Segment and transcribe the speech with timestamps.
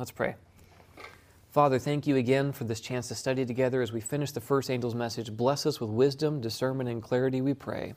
[0.00, 0.34] Let's pray.
[1.50, 4.70] Father, thank you again for this chance to study together as we finish the first
[4.70, 5.30] angel's message.
[5.30, 7.92] Bless us with wisdom, discernment, and clarity, we pray.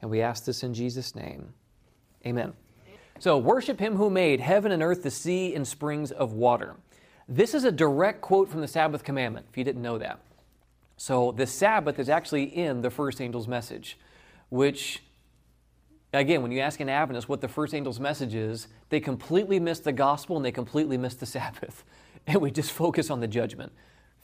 [0.00, 1.52] And we ask this in Jesus' name.
[2.24, 2.52] Amen.
[3.18, 6.76] So, worship him who made heaven and earth, the sea, and springs of water.
[7.28, 10.20] This is a direct quote from the Sabbath commandment, if you didn't know that.
[10.96, 13.98] So, the Sabbath is actually in the first angel's message,
[14.48, 15.02] which,
[16.12, 19.80] again, when you ask an Adventist what the first angel's message is, they completely miss
[19.80, 21.84] the gospel and they completely miss the Sabbath.
[22.26, 23.72] And we just focus on the judgment.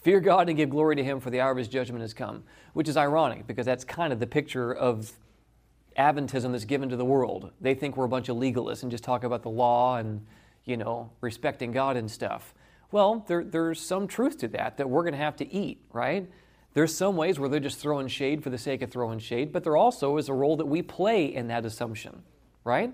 [0.02, 2.44] Fear God and give glory to him, for the hour of his judgment has come,
[2.74, 5.12] which is ironic because that's kind of the picture of
[5.98, 7.50] Adventism that's given to the world.
[7.62, 10.26] They think we're a bunch of legalists and just talk about the law and,
[10.66, 12.52] you know, respecting God and stuff.
[12.90, 16.28] Well, there, there's some truth to that, that we're going to have to eat, right?
[16.74, 19.64] There's some ways where they're just throwing shade for the sake of throwing shade, but
[19.64, 22.22] there also is a role that we play in that assumption,
[22.64, 22.92] right?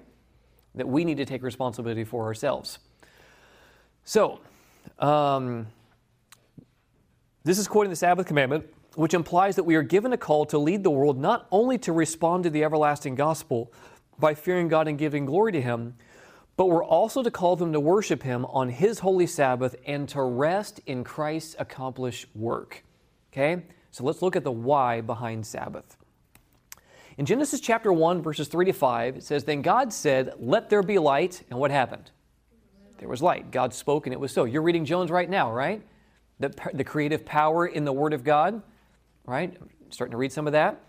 [0.74, 2.78] That we need to take responsibility for ourselves.
[4.04, 4.40] So,
[4.98, 5.66] um,
[7.42, 10.58] this is quoting the Sabbath commandment which implies that we are given a call to
[10.58, 13.72] lead the world not only to respond to the everlasting gospel
[14.18, 15.94] by fearing God and giving glory to Him,
[16.56, 20.22] but we're also to call them to worship Him on His holy Sabbath and to
[20.22, 22.82] rest in Christ's accomplished work.
[23.32, 23.62] Okay?
[23.90, 25.96] So let's look at the why behind Sabbath.
[27.16, 30.82] In Genesis chapter 1, verses 3 to 5, it says, Then God said, Let there
[30.82, 31.42] be light.
[31.50, 32.10] And what happened?
[32.98, 33.50] There was light.
[33.50, 34.44] God spoke and it was so.
[34.44, 35.82] You're reading Jones right now, right?
[36.38, 38.62] The, the creative power in the Word of God
[39.30, 39.56] right?
[39.90, 40.80] starting to read some of that.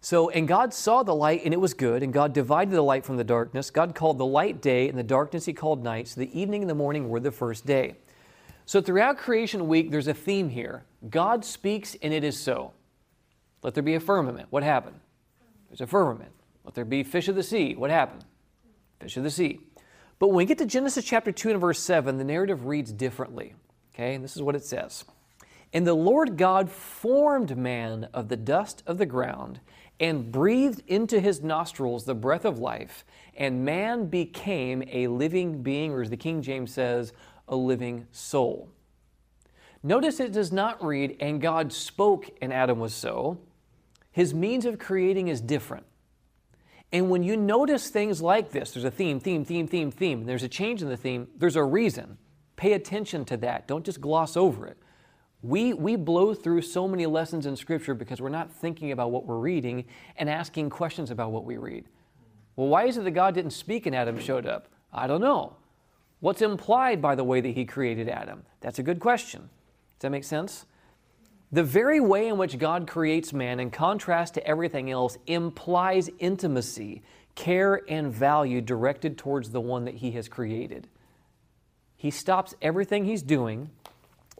[0.00, 3.04] So, and God saw the light, and it was good, and God divided the light
[3.04, 3.70] from the darkness.
[3.70, 6.08] God called the light day, and the darkness he called night.
[6.08, 7.96] So the evening and the morning were the first day.
[8.64, 10.84] So throughout creation week, there's a theme here.
[11.08, 12.72] God speaks, and it is so.
[13.62, 14.48] Let there be a firmament.
[14.50, 15.00] What happened?
[15.68, 16.32] There's a firmament.
[16.64, 17.74] Let there be fish of the sea.
[17.74, 18.24] What happened?
[19.00, 19.60] Fish of the sea.
[20.18, 23.54] But when we get to Genesis chapter 2 and verse 7, the narrative reads differently.
[23.94, 25.04] Okay, and this is what it says.
[25.72, 29.60] And the Lord God formed man of the dust of the ground
[29.98, 33.04] and breathed into his nostrils the breath of life,
[33.36, 37.12] and man became a living being, or as the King James says,
[37.46, 38.70] a living soul.
[39.82, 43.38] Notice it does not read, and God spoke, and Adam was so.
[44.12, 45.86] His means of creating is different.
[46.92, 50.42] And when you notice things like this, there's a theme, theme, theme, theme, theme, there's
[50.42, 52.18] a change in the theme, there's a reason.
[52.56, 53.66] Pay attention to that.
[53.66, 54.76] Don't just gloss over it.
[55.42, 59.24] We, we blow through so many lessons in Scripture because we're not thinking about what
[59.24, 59.86] we're reading
[60.16, 61.86] and asking questions about what we read.
[62.56, 64.68] Well, why is it that God didn't speak and Adam showed up?
[64.92, 65.56] I don't know.
[66.18, 68.42] What's implied by the way that He created Adam?
[68.60, 69.48] That's a good question.
[70.00, 70.66] Does that make sense?
[71.52, 77.02] The very way in which God creates man, in contrast to everything else, implies intimacy,
[77.36, 80.88] care, and value directed towards the one that He has created.
[81.96, 83.70] He stops everything He's doing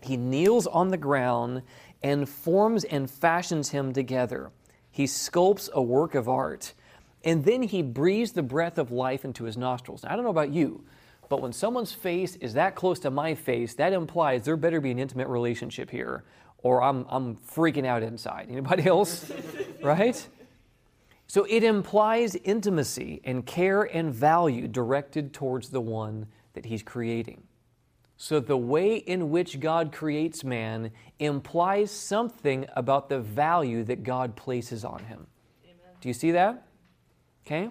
[0.03, 1.63] he kneels on the ground
[2.03, 4.51] and forms and fashions him together.
[4.91, 6.75] He sculpts a work of art.
[7.23, 10.03] And then he breathes the breath of life into his nostrils.
[10.03, 10.85] Now, I don't know about you,
[11.31, 14.91] but when someone's face is that close to my face, that implies there better be
[14.91, 16.25] an intimate relationship here,
[16.59, 18.49] or I'm, I'm freaking out inside.
[18.51, 19.31] Anybody else?
[19.83, 20.29] right?
[21.29, 27.45] So it implies intimacy and care and value directed towards the one that he's creating.
[28.17, 30.91] So, the way in which God creates man
[31.21, 35.27] implies something about the value that God places on him.
[35.65, 35.95] Amen.
[36.03, 36.67] Do you see that?
[37.47, 37.71] Okay?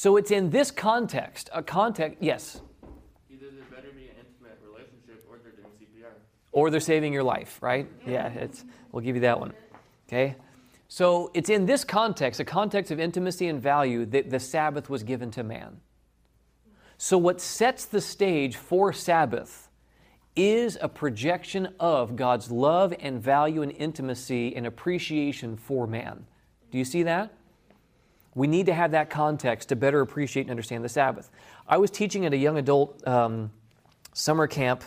[0.00, 2.60] So, it's in this context, a context, yes?
[3.28, 6.12] Either there better be an intimate relationship or they're doing CPR.
[6.52, 7.88] Or they're saving your life, right?
[8.06, 9.54] Yeah, it's, we'll give you that one.
[10.06, 10.36] Okay?
[10.86, 15.02] So, it's in this context, a context of intimacy and value, that the Sabbath was
[15.02, 15.80] given to man.
[16.96, 19.68] So, what sets the stage for Sabbath
[20.36, 26.24] is a projection of God's love and value and intimacy and appreciation for man.
[26.70, 27.32] Do you see that?
[28.38, 31.28] We need to have that context to better appreciate and understand the Sabbath.
[31.66, 33.50] I was teaching at a young adult um,
[34.12, 34.84] summer camp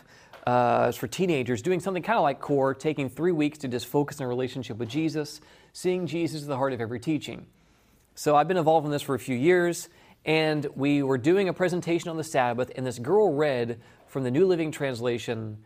[0.48, 4.22] uh, for teenagers, doing something kind of like CORE, taking three weeks to just focus
[4.22, 5.42] on a relationship with Jesus,
[5.74, 7.46] seeing Jesus at the heart of every teaching.
[8.16, 9.90] So I've been involved in this for a few years
[10.24, 14.32] and we were doing a presentation on the Sabbath, and this girl read from the
[14.32, 15.58] New Living Translation.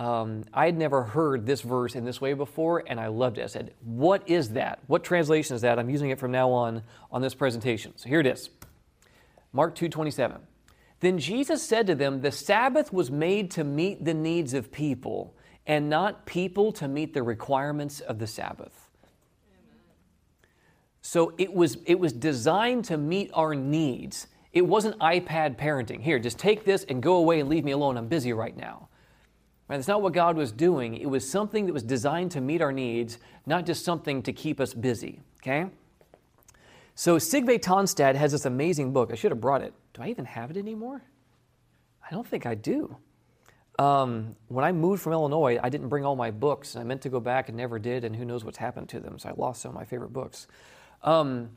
[0.00, 3.42] Um, I had never heard this verse in this way before, and I loved it.
[3.42, 4.78] I said, What is that?
[4.86, 5.78] What translation is that?
[5.78, 6.82] I'm using it from now on
[7.12, 7.92] on this presentation.
[7.96, 8.48] So here it is
[9.52, 10.38] Mark 2 27.
[11.00, 15.34] Then Jesus said to them, The Sabbath was made to meet the needs of people,
[15.66, 18.88] and not people to meet the requirements of the Sabbath.
[21.02, 24.28] So it was, it was designed to meet our needs.
[24.54, 26.00] It wasn't iPad parenting.
[26.00, 27.98] Here, just take this and go away and leave me alone.
[27.98, 28.88] I'm busy right now.
[29.70, 29.76] Right?
[29.76, 30.96] That's not what God was doing.
[30.96, 34.58] It was something that was designed to meet our needs, not just something to keep
[34.58, 35.20] us busy.
[35.40, 35.66] Okay?
[36.96, 39.10] So Sigve Tonstad has this amazing book.
[39.12, 39.72] I should have brought it.
[39.94, 41.02] Do I even have it anymore?
[42.04, 42.96] I don't think I do.
[43.78, 46.74] Um, when I moved from Illinois, I didn't bring all my books.
[46.74, 48.98] and I meant to go back and never did, and who knows what's happened to
[48.98, 49.20] them.
[49.20, 50.48] So I lost some of my favorite books.
[51.04, 51.48] Um,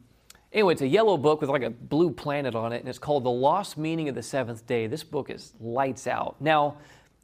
[0.52, 3.24] anyway, it's a yellow book with like a blue planet on it, and it's called
[3.24, 4.86] The Lost Meaning of the Seventh Day.
[4.86, 6.36] This book is lights out.
[6.40, 6.78] Now,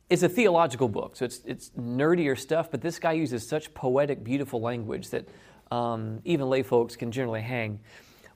[0.10, 4.24] it's a theological book, so it's, it's nerdier stuff, but this guy uses such poetic,
[4.24, 5.28] beautiful language that
[5.72, 7.80] um, even lay folks can generally hang.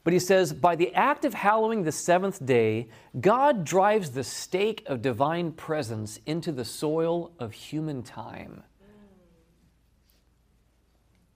[0.04, 2.90] But he says, by the act of hallowing the seventh day,
[3.20, 8.64] God drives the stake of divine presence into the soil of human time.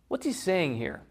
[0.08, 1.02] What's he saying here?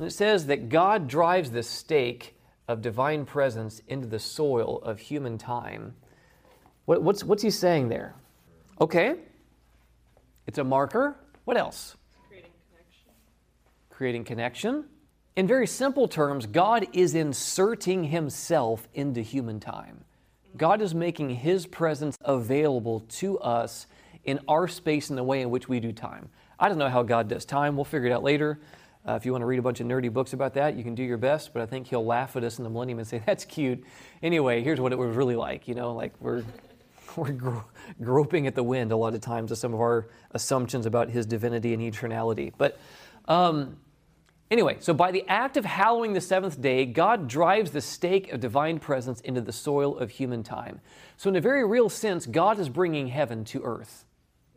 [0.00, 2.36] it says that God drives the stake
[2.66, 5.94] of divine presence into the soil of human time.
[6.88, 8.14] What, what's, what's he saying there?
[8.80, 9.16] Okay.
[10.46, 11.16] It's a marker.
[11.44, 11.98] What else?
[12.26, 13.10] Creating connection.
[13.90, 14.84] Creating connection.
[15.36, 20.02] In very simple terms, God is inserting himself into human time.
[20.56, 23.86] God is making his presence available to us
[24.24, 26.30] in our space in the way in which we do time.
[26.58, 27.76] I don't know how God does time.
[27.76, 28.60] We'll figure it out later.
[29.06, 30.94] Uh, if you want to read a bunch of nerdy books about that, you can
[30.94, 33.22] do your best, but I think he'll laugh at us in the millennium and say,
[33.26, 33.84] that's cute.
[34.22, 35.68] Anyway, here's what it was really like.
[35.68, 36.44] You know, like we're,
[37.26, 37.64] we're gro-
[38.00, 41.26] groping at the wind a lot of times with some of our assumptions about his
[41.26, 42.52] divinity and eternality.
[42.56, 42.78] But
[43.26, 43.76] um,
[44.50, 48.40] anyway, so by the act of hallowing the seventh day, God drives the stake of
[48.40, 50.80] divine presence into the soil of human time.
[51.16, 54.04] So, in a very real sense, God is bringing heaven to earth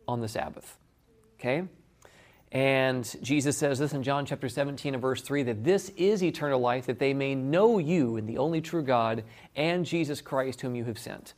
[0.06, 0.78] on the Sabbath.
[1.38, 1.64] Okay?
[2.52, 6.60] And Jesus says this in John chapter 17 and verse 3 that this is eternal
[6.60, 9.24] life, that they may know you and the only true God
[9.56, 11.32] and Jesus Christ, whom you have sent.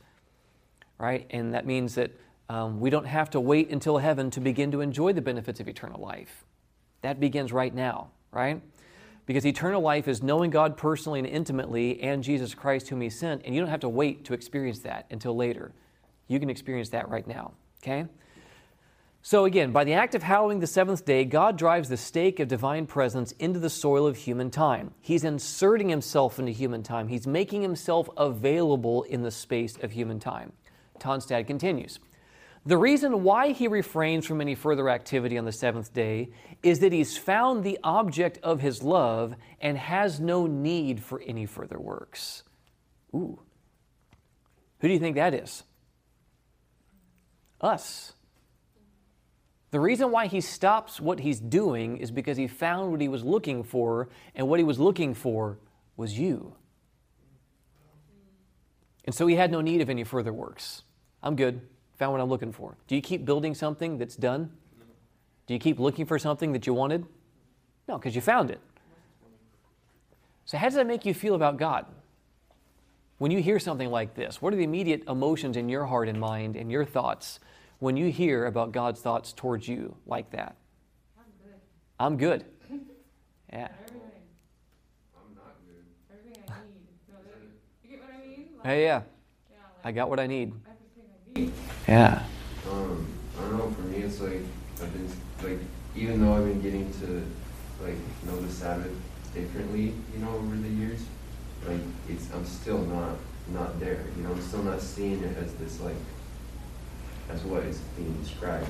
[0.97, 1.27] Right?
[1.29, 2.11] And that means that
[2.49, 5.67] um, we don't have to wait until heaven to begin to enjoy the benefits of
[5.67, 6.45] eternal life.
[7.01, 8.61] That begins right now, right?
[9.25, 13.43] Because eternal life is knowing God personally and intimately and Jesus Christ, whom He sent,
[13.45, 15.71] and you don't have to wait to experience that until later.
[16.27, 18.05] You can experience that right now, okay?
[19.23, 22.47] So, again, by the act of hallowing the seventh day, God drives the stake of
[22.47, 24.91] divine presence into the soil of human time.
[25.01, 30.19] He's inserting himself into human time, he's making himself available in the space of human
[30.19, 30.53] time.
[30.99, 31.99] Tonstad continues.
[32.65, 36.29] The reason why he refrains from any further activity on the seventh day
[36.63, 41.45] is that he's found the object of his love and has no need for any
[41.45, 42.43] further works.
[43.13, 43.39] Ooh.
[44.79, 45.63] Who do you think that is?
[47.61, 48.13] Us.
[49.69, 53.23] The reason why he stops what he's doing is because he found what he was
[53.23, 55.59] looking for, and what he was looking for
[55.97, 56.55] was you.
[59.03, 60.83] And so he had no need of any further works.
[61.25, 61.59] I'm good.
[61.97, 62.77] Found what I'm looking for.
[62.87, 64.51] Do you keep building something that's done?
[65.47, 67.05] Do you keep looking for something that you wanted?
[67.87, 68.59] No, because you found it.
[70.45, 71.85] So, how does that make you feel about God?
[73.17, 76.19] When you hear something like this, what are the immediate emotions in your heart and
[76.19, 77.39] mind and your thoughts
[77.79, 80.55] when you hear about God's thoughts towards you like that?
[81.17, 82.43] I'm good.
[82.69, 82.85] I'm good.
[83.51, 83.69] Yeah.
[85.15, 85.85] I'm not good.
[86.11, 86.85] Everything I need.
[87.09, 87.15] No,
[87.83, 88.47] you get what I mean?
[88.57, 89.01] Like, Hey, yeah.
[89.49, 90.51] yeah, I got what I need.
[90.51, 90.74] I need.
[91.87, 92.23] Yeah.
[92.69, 93.71] Um, I don't know.
[93.71, 94.41] For me, it's like
[94.81, 95.09] I've been
[95.43, 95.59] like
[95.95, 97.25] even though I've been getting to
[97.83, 98.91] like know the Sabbath
[99.33, 101.03] differently, you know, over the years,
[101.67, 103.17] like it's I'm still not
[103.49, 104.05] not there.
[104.17, 105.95] You know, I'm still not seeing it as this like
[107.29, 108.67] as what is being described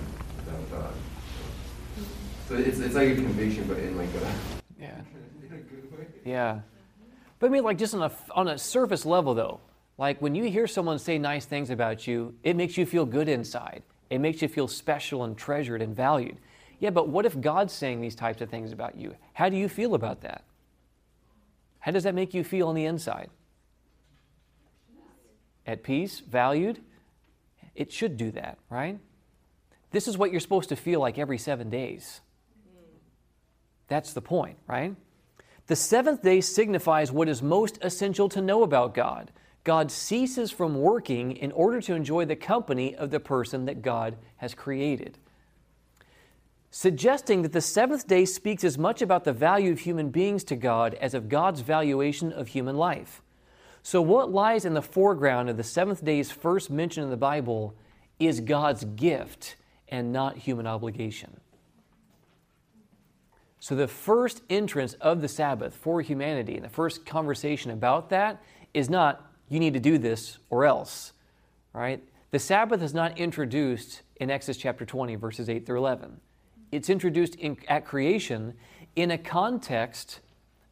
[0.47, 0.93] about God.
[2.49, 4.99] So it's it's like a conviction, but in like a Yeah.
[5.49, 6.05] in a good way.
[6.23, 6.59] Yeah.
[7.39, 9.59] But I mean, like, just on a, on a surface level, though,
[9.97, 13.29] like when you hear someone say nice things about you, it makes you feel good
[13.29, 13.83] inside.
[14.09, 16.37] It makes you feel special and treasured and valued.
[16.79, 19.15] Yeah, but what if God's saying these types of things about you?
[19.33, 20.43] How do you feel about that?
[21.79, 23.29] How does that make you feel on the inside?
[25.65, 26.81] At peace, valued?
[27.73, 28.99] It should do that, right?
[29.91, 32.21] This is what you're supposed to feel like every seven days.
[33.87, 34.95] That's the point, right?
[35.67, 39.31] The seventh day signifies what is most essential to know about God.
[39.65, 44.15] God ceases from working in order to enjoy the company of the person that God
[44.37, 45.17] has created.
[46.71, 50.55] Suggesting that the seventh day speaks as much about the value of human beings to
[50.55, 53.21] God as of God's valuation of human life.
[53.81, 57.75] So, what lies in the foreground of the seventh day's first mention in the Bible
[58.19, 59.55] is God's gift
[59.87, 61.39] and not human obligation.
[63.59, 68.43] So, the first entrance of the Sabbath for humanity and the first conversation about that
[68.73, 71.13] is not, you need to do this or else,
[71.73, 72.03] right?
[72.31, 76.19] The Sabbath is not introduced in Exodus chapter 20, verses 8 through 11.
[76.71, 78.55] It's introduced in, at creation
[78.95, 80.19] in a context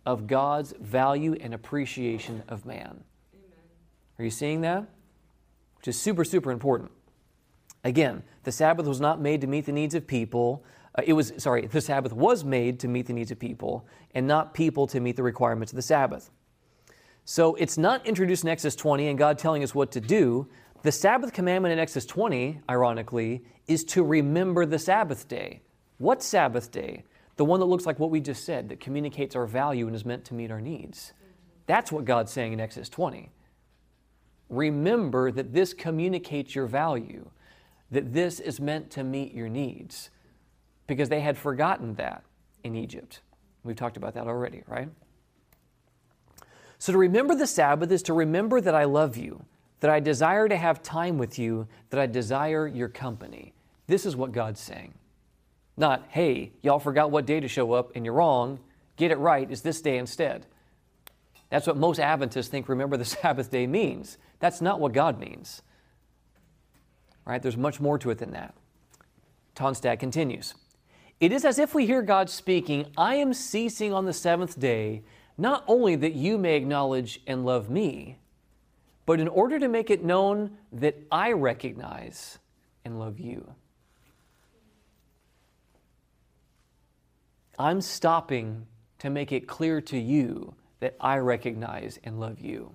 [0.06, 3.04] of God's value and appreciation of man.
[4.20, 4.86] Are you seeing that?
[5.78, 6.92] Which is super, super important.
[7.84, 10.64] Again, the Sabbath was not made to meet the needs of people.
[10.98, 14.28] Uh, it was, sorry, the Sabbath was made to meet the needs of people and
[14.28, 16.30] not people to meet the requirements of the Sabbath.
[17.26, 20.48] So it's not introduced in Exodus 20 and God telling us what to do.
[20.82, 25.62] The Sabbath commandment in Exodus 20, ironically, is to remember the Sabbath day.
[25.98, 27.04] What Sabbath day?
[27.38, 30.06] The one that looks like what we just said, that communicates our value and is
[30.06, 31.14] meant to meet our needs.
[31.66, 33.32] That's what God's saying in Exodus 20.
[34.50, 37.30] Remember that this communicates your value,
[37.90, 40.10] that this is meant to meet your needs,
[40.88, 42.24] because they had forgotten that
[42.64, 43.22] in Egypt.
[43.64, 44.90] We've talked about that already, right?
[46.84, 49.46] So to remember the Sabbath is to remember that I love you,
[49.80, 53.54] that I desire to have time with you, that I desire your company.
[53.88, 54.94] This is what God's saying.
[55.78, 58.60] Not, hey, y'all forgot what day to show up and you're wrong.
[58.98, 59.50] Get it right.
[59.50, 60.46] It's this day instead.
[61.50, 64.18] That's what most Adventists think remember the Sabbath day means.
[64.40, 65.62] That's not what God means.
[67.24, 67.42] Right?
[67.42, 68.56] There's much more to it than that.
[69.56, 70.54] Tonstad continues.
[71.22, 75.04] It is as if we hear God speaking, I am ceasing on the seventh day,
[75.38, 78.18] not only that you may acknowledge and love me,
[79.06, 82.40] but in order to make it known that I recognize
[82.86, 83.54] and love you.
[87.60, 88.66] I'm stopping
[89.00, 92.72] to make it clear to you that I recognize and love you.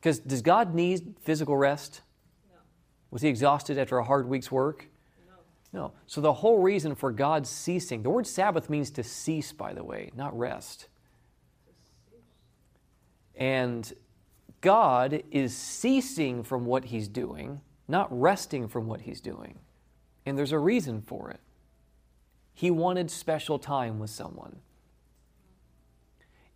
[0.00, 2.00] Because does God need physical rest?
[2.50, 2.58] No.
[3.10, 4.89] Was he exhausted after a hard week's work?
[5.72, 5.92] No.
[6.06, 9.84] So the whole reason for God ceasing, the word Sabbath means to cease, by the
[9.84, 10.88] way, not rest.
[13.36, 13.92] And
[14.60, 19.58] God is ceasing from what he's doing, not resting from what he's doing.
[20.26, 21.40] And there's a reason for it.
[22.52, 24.56] He wanted special time with someone.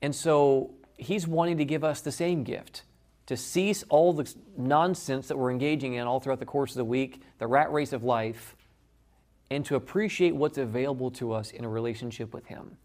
[0.02, 2.82] And so he's wanting to give us the same gift
[3.26, 6.84] to cease all the nonsense that we're engaging in all throughout the course of the
[6.84, 8.54] week, the rat race of life,
[9.50, 12.76] and to appreciate what's available to us in a relationship with him.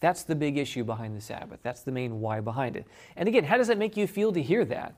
[0.00, 1.60] That's the big issue behind the Sabbath.
[1.62, 2.86] That's the main why behind it.
[3.16, 4.94] And again, how does that make you feel to hear that?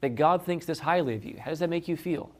[0.00, 1.38] That God thinks this highly of you.
[1.38, 2.32] How does that make you feel?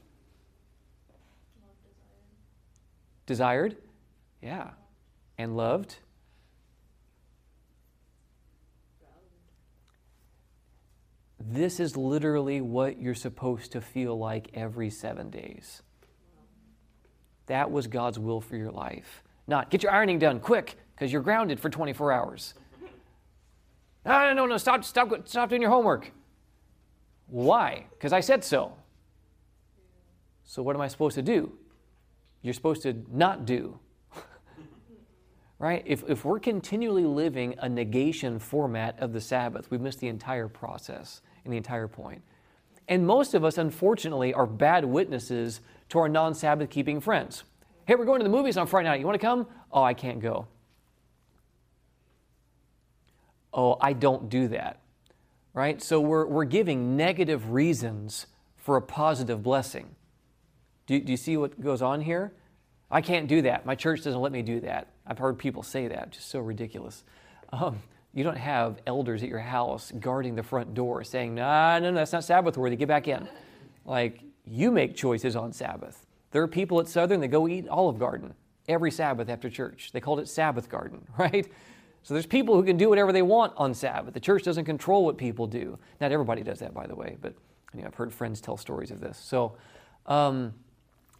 [3.26, 3.76] Desired?
[4.42, 4.70] Yeah.
[5.38, 5.96] And loved?
[11.38, 15.82] This is literally what you're supposed to feel like every seven days.
[17.50, 19.24] That was God's will for your life.
[19.48, 22.54] Not get your ironing done quick because you're grounded for 24 hours.
[24.06, 26.12] No, no, no, stop, stop, stop doing your homework.
[27.26, 27.86] Why?
[27.90, 28.74] Because I said so.
[30.44, 31.50] So, what am I supposed to do?
[32.40, 33.80] You're supposed to not do
[35.58, 35.82] right?
[35.84, 40.46] If, if we're continually living a negation format of the Sabbath, we've missed the entire
[40.46, 42.22] process and the entire point.
[42.86, 45.60] And most of us, unfortunately, are bad witnesses
[45.90, 47.44] to our non Sabbath keeping friends.
[47.86, 49.00] Hey, we're going to the movies on Friday night.
[49.00, 49.46] You want to come?
[49.70, 50.46] Oh, I can't go.
[53.52, 54.80] Oh, I don't do that.
[55.52, 55.82] Right?
[55.82, 59.96] So we're, we're giving negative reasons for a positive blessing.
[60.86, 62.32] Do, do you see what goes on here?
[62.90, 63.66] I can't do that.
[63.66, 64.88] My church doesn't let me do that.
[65.06, 67.02] I've heard people say that, just so ridiculous.
[67.52, 67.80] Um,
[68.14, 71.96] you don't have elders at your house guarding the front door saying, no, no, no,
[71.96, 73.28] that's not Sabbath worthy, get back in.
[73.84, 76.06] Like, you make choices on Sabbath.
[76.32, 78.34] There are people at Southern that go eat Olive Garden
[78.68, 79.90] every Sabbath after church.
[79.92, 81.50] They called it Sabbath Garden, right?
[82.02, 84.14] So there's people who can do whatever they want on Sabbath.
[84.14, 85.78] The church doesn't control what people do.
[86.00, 87.34] Not everybody does that, by the way, but
[87.74, 89.18] you know, I've heard friends tell stories of this.
[89.18, 89.56] So,
[90.06, 90.52] um,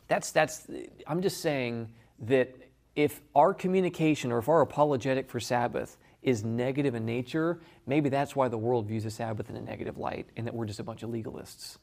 [0.08, 0.66] that's, that's,
[1.06, 1.88] I'm just saying
[2.22, 2.56] that
[2.96, 8.34] if our communication or if our apologetic for Sabbath is negative in nature, maybe that's
[8.34, 10.82] why the world views the Sabbath in a negative light and that we're just a
[10.82, 11.78] bunch of legalists.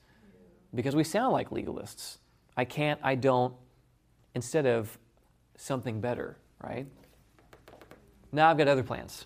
[0.73, 2.17] Because we sound like legalists.
[2.55, 3.53] I can't, I don't,
[4.35, 4.97] instead of
[5.55, 6.87] something better, right?
[8.31, 9.25] Now I've got other plans.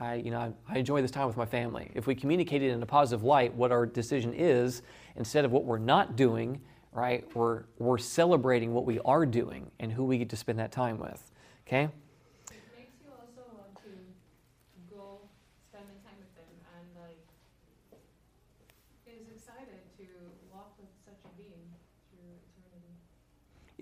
[0.00, 1.90] I, you know, I, I enjoy this time with my family.
[1.94, 4.82] If we communicate it in a positive light, what our decision is,
[5.14, 6.60] instead of what we're not doing,
[6.92, 10.72] right, we're, we're celebrating what we are doing and who we get to spend that
[10.72, 11.30] time with.
[11.68, 11.84] Okay?
[11.84, 13.90] It makes you also want to
[14.90, 15.20] go
[15.70, 17.22] spending time with them and like
[19.06, 20.04] is excited to
[20.52, 21.70] walk with such a being
[22.10, 22.92] through eternity.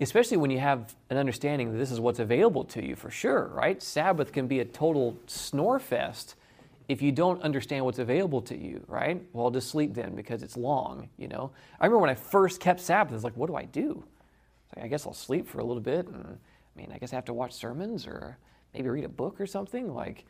[0.01, 3.51] Especially when you have an understanding that this is what's available to you for sure,
[3.53, 3.81] right?
[3.81, 6.35] Sabbath can be a total snore fest
[6.87, 9.21] if you don't understand what's available to you, right?
[9.31, 11.51] Well, I'll just sleep then because it's long, you know.
[11.79, 14.03] I remember when I first kept Sabbath, I was like, what do I do?
[14.75, 17.15] Like, I guess I'll sleep for a little bit, and I mean, I guess I
[17.15, 18.37] have to watch sermons or
[18.73, 20.25] maybe read a book or something, like,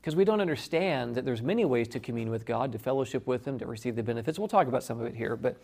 [0.00, 3.46] because we don't understand that there's many ways to commune with God, to fellowship with
[3.46, 4.38] Him, to receive the benefits.
[4.38, 5.56] We'll talk about some of it here, but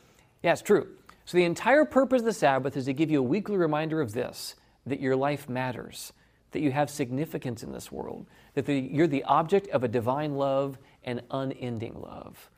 [0.43, 0.89] yeah, it's true.
[1.25, 4.13] So, the entire purpose of the Sabbath is to give you a weekly reminder of
[4.13, 6.13] this that your life matters,
[6.53, 10.35] that you have significance in this world, that the, you're the object of a divine
[10.35, 12.51] love and unending love.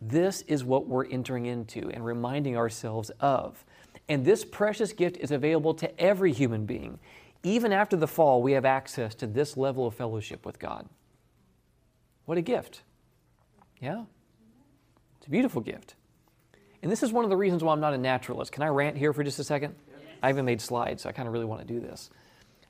[0.00, 3.64] This is what we're entering into and reminding ourselves of.
[4.08, 6.98] And this precious gift is available to every human being.
[7.42, 10.88] Even after the fall, we have access to this level of fellowship with God.
[12.24, 12.82] What a gift!
[13.80, 14.04] Yeah?
[15.18, 15.94] It's a beautiful gift.
[16.82, 18.52] And this is one of the reasons why I'm not a naturalist.
[18.52, 19.74] Can I rant here for just a second?
[19.88, 19.98] Yes.
[20.22, 22.10] I haven't made slides, so I kind of really want to do this.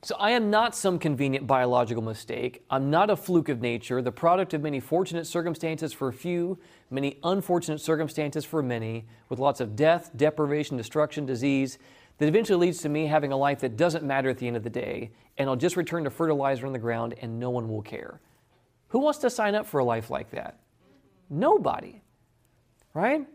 [0.02, 2.62] So, I am not some convenient biological mistake.
[2.70, 6.56] I'm not a fluke of nature, the product of many fortunate circumstances for a few,
[6.88, 11.78] many unfortunate circumstances for many, with lots of death, deprivation, destruction, disease,
[12.18, 14.62] that eventually leads to me having a life that doesn't matter at the end of
[14.62, 17.82] the day, and I'll just return to fertilizer on the ground and no one will
[17.82, 18.20] care.
[18.88, 20.60] Who wants to sign up for a life like that?
[21.28, 22.02] Nobody,
[22.94, 23.26] right?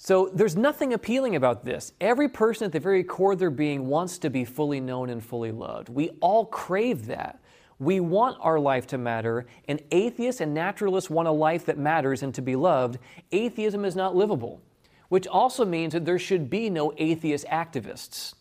[0.00, 1.92] So there's nothing appealing about this.
[2.00, 5.22] Every person at the very core of their being wants to be fully known and
[5.22, 5.88] fully loved.
[5.88, 7.40] We all crave that.
[7.80, 12.22] We want our life to matter, and atheists and naturalists want a life that matters
[12.22, 12.98] and to be loved.
[13.32, 14.60] Atheism is not livable,
[15.08, 18.34] which also means that there should be no atheist activists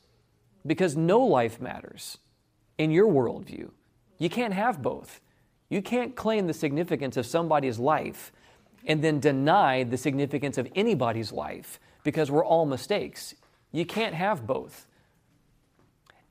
[0.65, 2.19] because no life matters
[2.77, 3.69] in your worldview.
[4.19, 5.21] You can't have both.
[5.69, 8.31] You can't claim the significance of somebody's life
[8.87, 13.35] and then deny the significance of anybody's life because we're all mistakes.
[13.71, 14.87] You can't have both.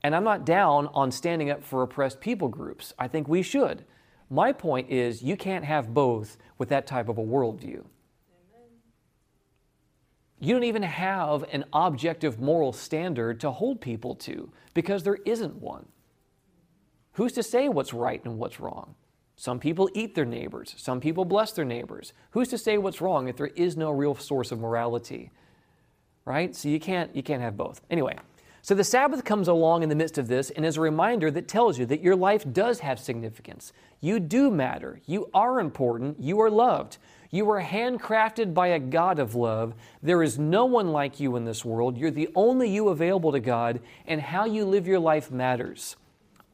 [0.03, 2.93] And I'm not down on standing up for oppressed people groups.
[2.97, 3.85] I think we should.
[4.29, 7.85] My point is, you can't have both with that type of a worldview.
[10.39, 15.55] You don't even have an objective moral standard to hold people to because there isn't
[15.55, 15.87] one.
[17.13, 18.95] Who's to say what's right and what's wrong?
[19.39, 20.73] Some people eat their neighbors.
[20.77, 22.11] Some people bless their neighbors.
[22.31, 25.29] Who's to say what's wrong if there is no real source of morality?
[26.25, 26.55] Right?
[26.55, 27.79] So you can't you can't have both.
[27.91, 28.17] Anyway,
[28.63, 31.47] so the Sabbath comes along in the midst of this and is a reminder that
[31.47, 33.71] tells you that your life does have significance.
[34.01, 34.99] You do matter.
[35.05, 36.19] You are important.
[36.19, 36.97] You are loved.
[37.29, 39.75] You are handcrafted by a God of love.
[40.01, 41.97] There is no one like you in this world.
[41.97, 45.95] You're the only you available to God, and how you live your life matters.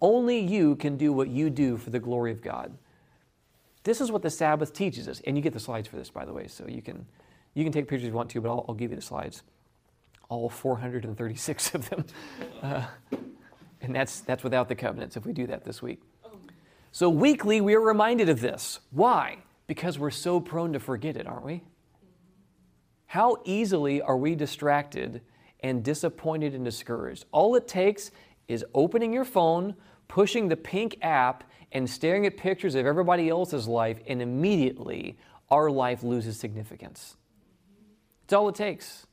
[0.04, 2.78] Only you can do what you do for the glory of God.
[3.84, 5.22] This is what the Sabbath teaches us.
[5.26, 7.06] And you get the slides for this, by the way, so you can,
[7.54, 9.44] you can take pictures if you want to, but I'll, I'll give you the slides.
[10.28, 12.06] All 436 of them.
[12.62, 12.86] Uh,
[13.82, 16.02] and that's, that's without the covenants if we do that this week.
[16.94, 18.80] So, weekly, we are reminded of this.
[18.92, 19.40] Why?
[19.68, 21.62] Because we're so prone to forget it, aren't we?
[23.08, 25.20] How easily are we distracted
[25.60, 27.26] and disappointed and discouraged?
[27.34, 28.12] All it takes
[28.48, 29.76] is opening your phone,
[30.08, 35.18] pushing the pink app and staring at pictures of everybody else's life, and immediately
[35.50, 37.18] our life loses significance.
[38.24, 39.06] It's all it takes.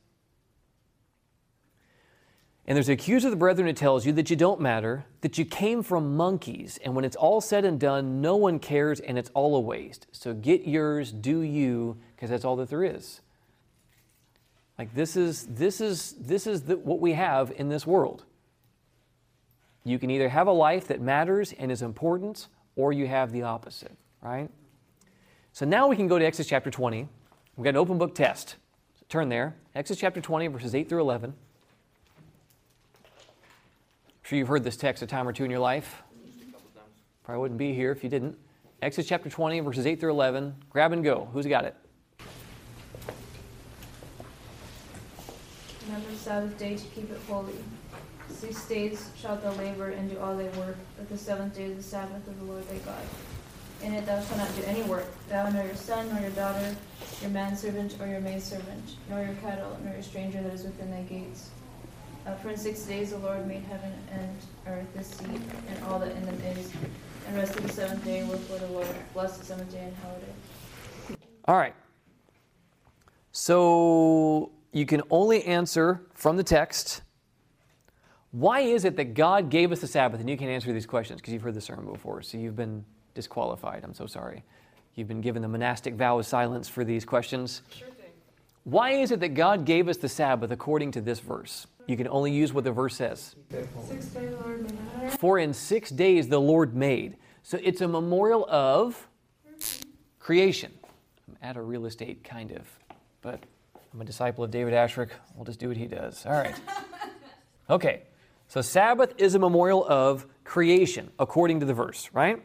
[2.67, 5.37] And there's an accuser of the brethren who tells you that you don't matter, that
[5.37, 9.17] you came from monkeys, and when it's all said and done, no one cares and
[9.17, 10.07] it's all a waste.
[10.11, 13.21] So get yours, do you, because that's all that there is.
[14.77, 18.25] Like this is this is this is the, what we have in this world.
[19.83, 23.43] You can either have a life that matters and is important, or you have the
[23.43, 24.49] opposite, right?
[25.53, 27.07] So now we can go to Exodus chapter 20.
[27.57, 28.57] We've got an open book test.
[28.99, 29.55] So turn there.
[29.75, 31.33] Exodus chapter 20, verses 8 through 11.
[33.03, 33.07] I'm
[34.23, 36.03] sure you've heard this text a time or two in your life.
[37.23, 38.37] Probably wouldn't be here if you didn't.
[38.81, 40.55] Exodus chapter 20, verses 8 through 11.
[40.69, 41.27] Grab and go.
[41.33, 41.75] Who's got it?
[45.85, 47.53] Remember the Sabbath day to keep it holy.
[48.29, 51.77] Six days shalt thou labor and do all thy work, but the seventh day is
[51.77, 53.03] the Sabbath of the Lord thy God.
[53.83, 56.75] In it thou shalt not do any work, thou nor your son, nor your daughter,
[57.21, 61.01] your manservant, or your maidservant, nor your cattle, nor your stranger that is within thy
[61.03, 61.49] gates.
[62.25, 65.97] Uh, for in six days the Lord made heaven and earth, the sea, and all
[65.99, 66.71] that in them is,
[67.27, 71.17] and rested the seventh day, wherefore the Lord blessed the seventh day and hallowed it.
[71.45, 71.73] All right.
[73.31, 77.01] So you can only answer from the text
[78.31, 80.19] why is it that God gave us the Sabbath?
[80.19, 82.85] And you can't answer these questions because you've heard the sermon before, so you've been
[83.13, 83.83] disqualified.
[83.83, 84.43] I'm so sorry.
[84.95, 87.61] You've been given the monastic vow of silence for these questions.
[87.73, 88.09] Sure thing.
[88.63, 91.67] Why is it that God gave us the Sabbath according to this verse?
[91.87, 93.35] You can only use what the verse says.
[93.87, 94.63] Six day Lord
[95.01, 97.17] made For in six days the Lord made.
[97.43, 99.07] So it's a memorial of
[100.19, 100.71] creation.
[101.27, 102.67] I'm at a real estate, kind of,
[103.21, 103.43] but
[103.93, 105.09] I'm a disciple of David Asscherick.
[105.35, 106.25] We'll just do what he does.
[106.25, 106.55] All right.
[107.69, 108.01] Okay.
[108.51, 112.43] So Sabbath is a memorial of creation, according to the verse, right?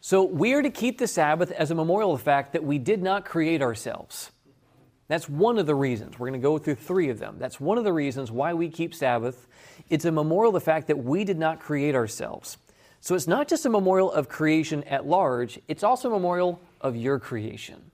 [0.00, 2.80] So we are to keep the Sabbath as a memorial of the fact that we
[2.80, 4.32] did not create ourselves.
[5.06, 6.18] That's one of the reasons.
[6.18, 7.36] We're going to go through three of them.
[7.38, 9.46] That's one of the reasons why we keep Sabbath.
[9.90, 12.56] It's a memorial of the fact that we did not create ourselves.
[13.00, 16.96] So it's not just a memorial of creation at large, it's also a memorial of
[16.96, 17.92] your creation.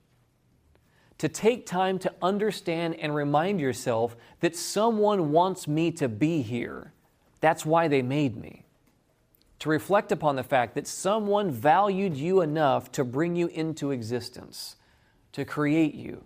[1.20, 6.94] To take time to understand and remind yourself that someone wants me to be here.
[7.40, 8.64] That's why they made me.
[9.59, 14.76] To reflect upon the fact that someone valued you enough to bring you into existence,
[15.33, 16.24] to create you.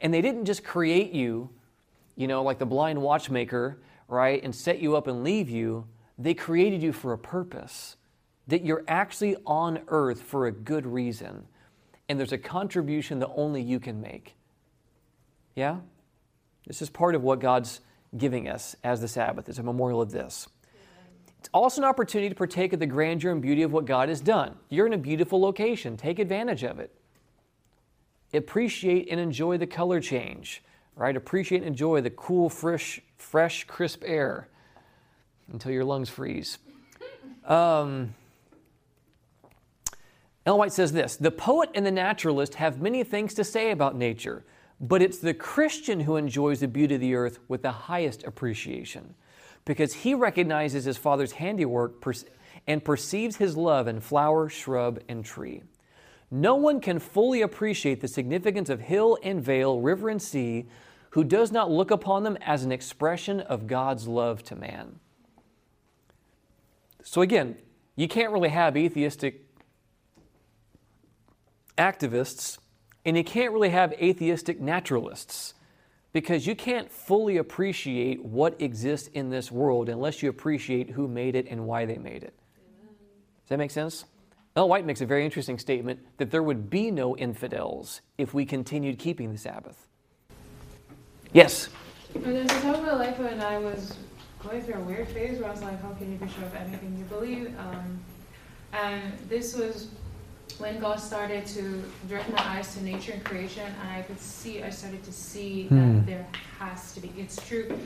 [0.00, 1.50] And they didn't just create you,
[2.16, 5.86] you know, like the blind watchmaker, right, and set you up and leave you.
[6.18, 7.96] They created you for a purpose,
[8.46, 11.46] that you're actually on earth for a good reason.
[12.08, 14.34] And there's a contribution that only you can make.
[15.54, 15.78] Yeah?
[16.66, 17.80] This is part of what God's
[18.16, 19.48] giving us as the Sabbath.
[19.48, 20.48] It's a memorial of this.
[21.38, 24.20] It's also an opportunity to partake of the grandeur and beauty of what God has
[24.22, 24.56] done.
[24.70, 26.90] You're in a beautiful location, take advantage of it.
[28.32, 30.62] Appreciate and enjoy the color change,
[30.96, 31.14] right?
[31.14, 34.48] Appreciate and enjoy the cool, fresh, fresh, crisp air
[35.52, 36.58] until your lungs freeze.
[37.44, 38.14] Um,
[40.46, 44.44] Ellen says this The poet and the naturalist have many things to say about nature,
[44.80, 49.14] but it's the Christian who enjoys the beauty of the earth with the highest appreciation
[49.64, 52.04] because he recognizes his Father's handiwork
[52.66, 55.62] and perceives his love in flower, shrub, and tree.
[56.30, 60.66] No one can fully appreciate the significance of hill and vale, river and sea,
[61.10, 64.98] who does not look upon them as an expression of God's love to man.
[67.02, 67.56] So, again,
[67.94, 69.43] you can't really have atheistic
[71.78, 72.58] activists,
[73.04, 75.54] and you can't really have atheistic naturalists
[76.12, 81.34] because you can't fully appreciate what exists in this world unless you appreciate who made
[81.34, 82.34] it and why they made it.
[83.42, 84.04] Does that make sense?
[84.56, 88.46] Ellen White makes a very interesting statement that there would be no infidels if we
[88.46, 89.88] continued keeping the Sabbath.
[91.32, 91.68] Yes?
[92.14, 93.96] There's a time in my life when I was
[94.40, 96.54] going through a weird phase where I was like, how can you be sure of
[96.54, 97.52] anything you believe?
[97.58, 97.98] Um,
[98.72, 99.88] and this was
[100.58, 104.62] when God started to direct my eyes to nature and creation, and I could see,
[104.62, 105.96] I started to see Hmm.
[105.98, 106.26] that there
[106.58, 107.76] has to be, it's true.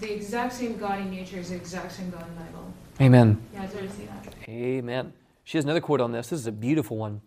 [0.00, 2.72] The exact same God in nature is the exact same God in the Bible.
[3.00, 3.40] Amen.
[3.54, 4.34] Yeah, I started to see that.
[4.48, 5.12] Amen.
[5.44, 6.28] She has another quote on this.
[6.28, 7.20] This is a beautiful one.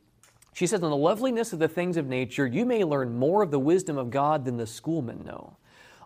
[0.54, 3.52] She says, On the loveliness of the things of nature, you may learn more of
[3.52, 5.58] the wisdom of God than the schoolmen know.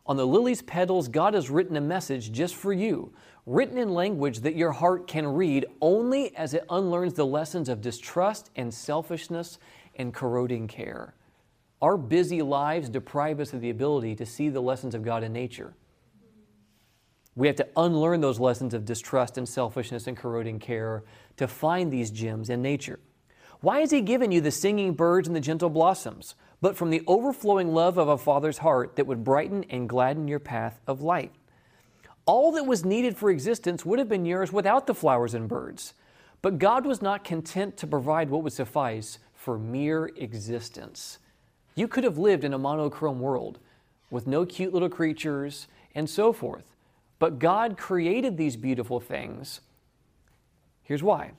[0.08, 3.12] On the lily's petals, God has written a message just for you,
[3.46, 7.82] written in language that your heart can read only as it unlearns the lessons of
[7.82, 9.60] distrust and selfishness
[9.96, 11.14] and corroding care.
[11.82, 15.34] Our busy lives deprive us of the ability to see the lessons of God in
[15.34, 15.74] nature.
[17.36, 21.04] We have to unlearn those lessons of distrust and selfishness and corroding care
[21.38, 23.00] to find these gems in nature.
[23.60, 27.04] Why has He given you the singing birds and the gentle blossoms, but from the
[27.08, 31.34] overflowing love of a Father's heart that would brighten and gladden your path of light?
[32.26, 35.94] All that was needed for existence would have been yours without the flowers and birds.
[36.42, 41.20] But God was not content to provide what would suffice for mere existence.
[41.76, 43.60] You could have lived in a monochrome world
[44.10, 46.64] with no cute little creatures and so forth.
[47.20, 49.62] But God created these beautiful things.
[50.84, 51.32] Here's why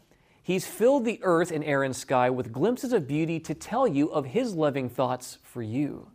[0.43, 4.09] He's filled the earth and air and sky with glimpses of beauty to tell you
[4.09, 6.09] of His loving thoughts for you.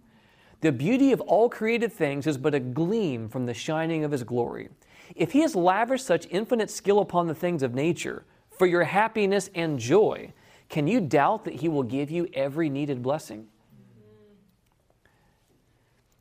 [0.62, 4.24] The beauty of all created things is but a gleam from the shining of His
[4.24, 4.70] glory.
[5.16, 9.50] If He has lavished such infinite skill upon the things of nature for your happiness
[9.56, 10.34] and joy,
[10.70, 13.48] can you doubt that He will give you every needed blessing?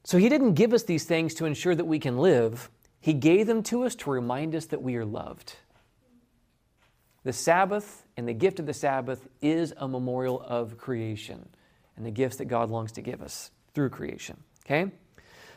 [0.05, 3.47] So He didn't give us these things to ensure that we can live, He gave
[3.47, 5.57] them to us to remind us that we are loved.
[7.25, 11.47] The Sabbath and the gift of the Sabbath is a memorial of creation
[11.95, 14.37] and the gifts that God longs to give us through creation.
[14.65, 14.91] Okay?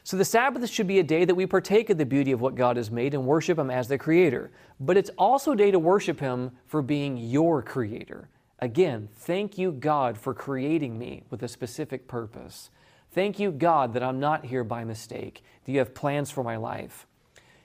[0.03, 2.55] So the Sabbath should be a day that we partake of the beauty of what
[2.55, 4.51] God has made and worship Him as the Creator.
[4.79, 8.27] But it's also a day to worship Him for being your Creator.
[8.59, 12.69] Again, thank you, God, for creating me with a specific purpose.
[13.11, 16.57] Thank you, God, that I'm not here by mistake, that you have plans for my
[16.57, 17.07] life.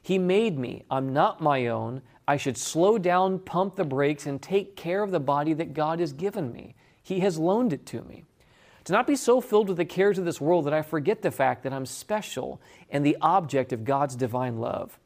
[0.02, 0.84] He made me.
[0.90, 2.02] I'm not my own.
[2.26, 5.98] I should slow down, pump the brakes, and take care of the body that God
[6.00, 6.74] has given me.
[7.02, 8.24] He has loaned it to me.
[8.88, 11.30] To not be so filled with the cares of this world that I forget the
[11.30, 14.98] fact that I'm special and the object of God's divine love.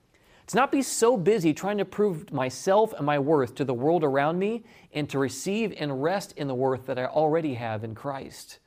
[0.47, 4.05] To not be so busy trying to prove myself and my worth to the world
[4.05, 7.97] around me and to receive and rest in the worth that I already have in
[7.97, 8.61] Christ.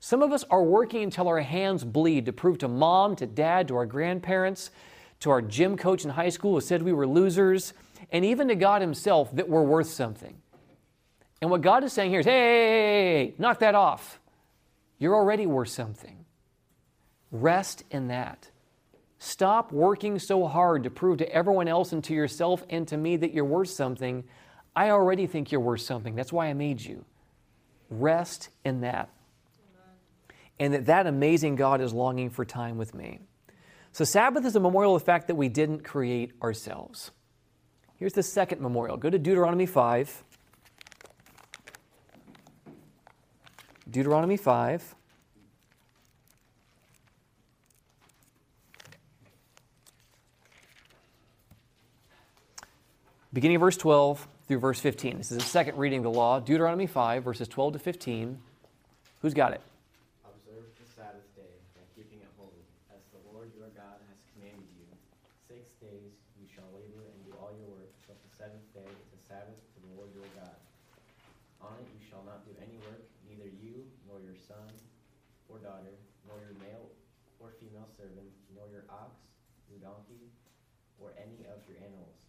[0.00, 3.68] Some of us are working until our hands bleed to prove to mom, to dad,
[3.68, 4.72] to our grandparents,
[5.20, 7.74] to our gym coach in high school who said we were losers,
[8.10, 10.34] and even to God Himself that we're worth something.
[11.40, 14.18] And what God is saying here is hey, knock that off.
[15.02, 16.24] You're already worth something.
[17.32, 18.48] Rest in that.
[19.18, 23.16] Stop working so hard to prove to everyone else and to yourself and to me
[23.16, 24.22] that you're worth something.
[24.76, 26.14] I already think you're worth something.
[26.14, 27.04] That's why I made you.
[27.90, 29.10] Rest in that.
[30.60, 33.22] And that that amazing God is longing for time with me.
[33.90, 37.10] So Sabbath is a memorial of the fact that we didn't create ourselves.
[37.96, 38.96] Here's the second memorial.
[38.98, 40.22] Go to Deuteronomy 5.
[43.92, 44.96] Deuteronomy 5.
[53.32, 55.16] beginning of verse 12 through verse 15.
[55.16, 58.36] This is the second reading of the law, Deuteronomy 5, verses 12 to 15.
[59.24, 59.64] Who's got it?
[60.28, 62.60] Observe the Sabbath day by keeping it holy,
[62.92, 64.84] as the Lord your God has commanded you.
[65.48, 69.08] Six days you shall labor and do all your work, but the seventh day is
[69.16, 70.60] a Sabbath to the Lord your God.
[71.64, 74.68] On it you shall not do any work, neither you, nor your son
[75.48, 75.96] or daughter,
[76.28, 76.92] nor your male
[77.40, 79.16] or female servant, nor your ox,
[79.72, 80.28] your donkey,
[81.00, 82.28] or any of your animals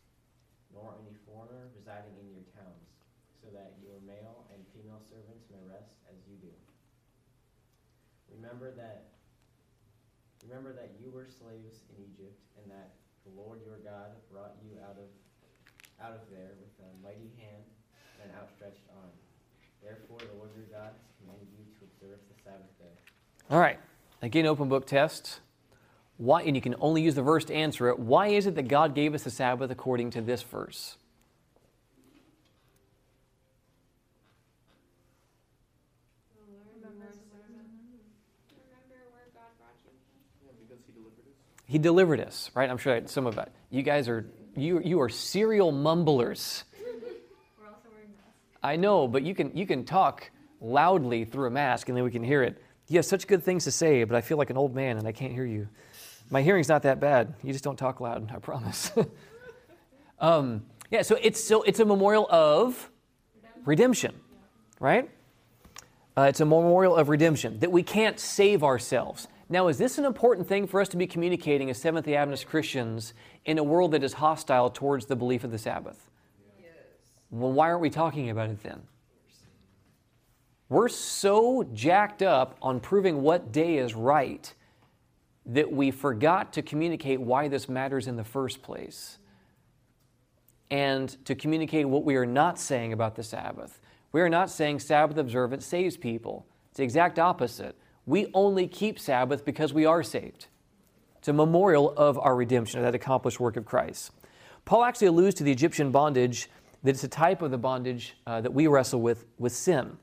[0.74, 2.90] nor any foreigner residing in your towns,
[3.38, 6.54] so that your male and female servants may rest as you do.
[8.54, 9.06] Remember that
[10.48, 12.94] remember that you were slaves in Egypt, and that
[13.26, 15.10] the Lord your God brought you out of
[16.06, 17.66] out of there with a mighty hand
[18.22, 19.10] and an outstretched arm.
[19.82, 22.94] Therefore the Lord your God has commanded you to observe the Sabbath day.
[23.50, 23.80] All right.
[24.22, 25.40] Again, open book test.
[26.18, 27.98] Why, and you can only use the verse to answer it.
[27.98, 30.98] Why is it that God gave us the Sabbath according to this verse?
[41.74, 42.70] He delivered us, right?
[42.70, 43.52] I'm sure some of it.
[43.72, 46.66] You guys are you you are serial mumblers.
[46.80, 48.60] We're also wearing masks.
[48.62, 50.30] I know, but you can you can talk
[50.62, 52.62] loudly through a mask and then we can hear it.
[52.90, 55.08] You have such good things to say, but I feel like an old man and
[55.08, 55.68] I can't hear you.
[56.30, 57.34] My hearing's not that bad.
[57.42, 58.92] You just don't talk loud, I promise.
[60.20, 62.88] um, yeah, so it's so it's a memorial of
[63.66, 64.14] redemption,
[64.80, 65.10] right?
[66.16, 69.28] Uh, it's a memorial of redemption that we can't save ourselves.
[69.54, 72.48] Now, is this an important thing for us to be communicating as Seventh day Adventist
[72.48, 73.14] Christians
[73.46, 76.10] in a world that is hostile towards the belief of the Sabbath?
[76.60, 76.72] Yes.
[77.30, 78.82] Well, why aren't we talking about it then?
[80.70, 84.52] We're so jacked up on proving what day is right
[85.46, 89.20] that we forgot to communicate why this matters in the first place
[90.72, 93.80] and to communicate what we are not saying about the Sabbath.
[94.14, 96.48] We are not saying Sabbath observance saves people.
[96.72, 97.78] It's the exact opposite.
[98.06, 100.48] We only keep Sabbath because we are saved.
[101.18, 104.12] It's a memorial of our redemption, of that accomplished work of Christ.
[104.66, 106.50] Paul actually alludes to the Egyptian bondage
[106.84, 109.98] that it's a type of the bondage uh, that we wrestle with with sin.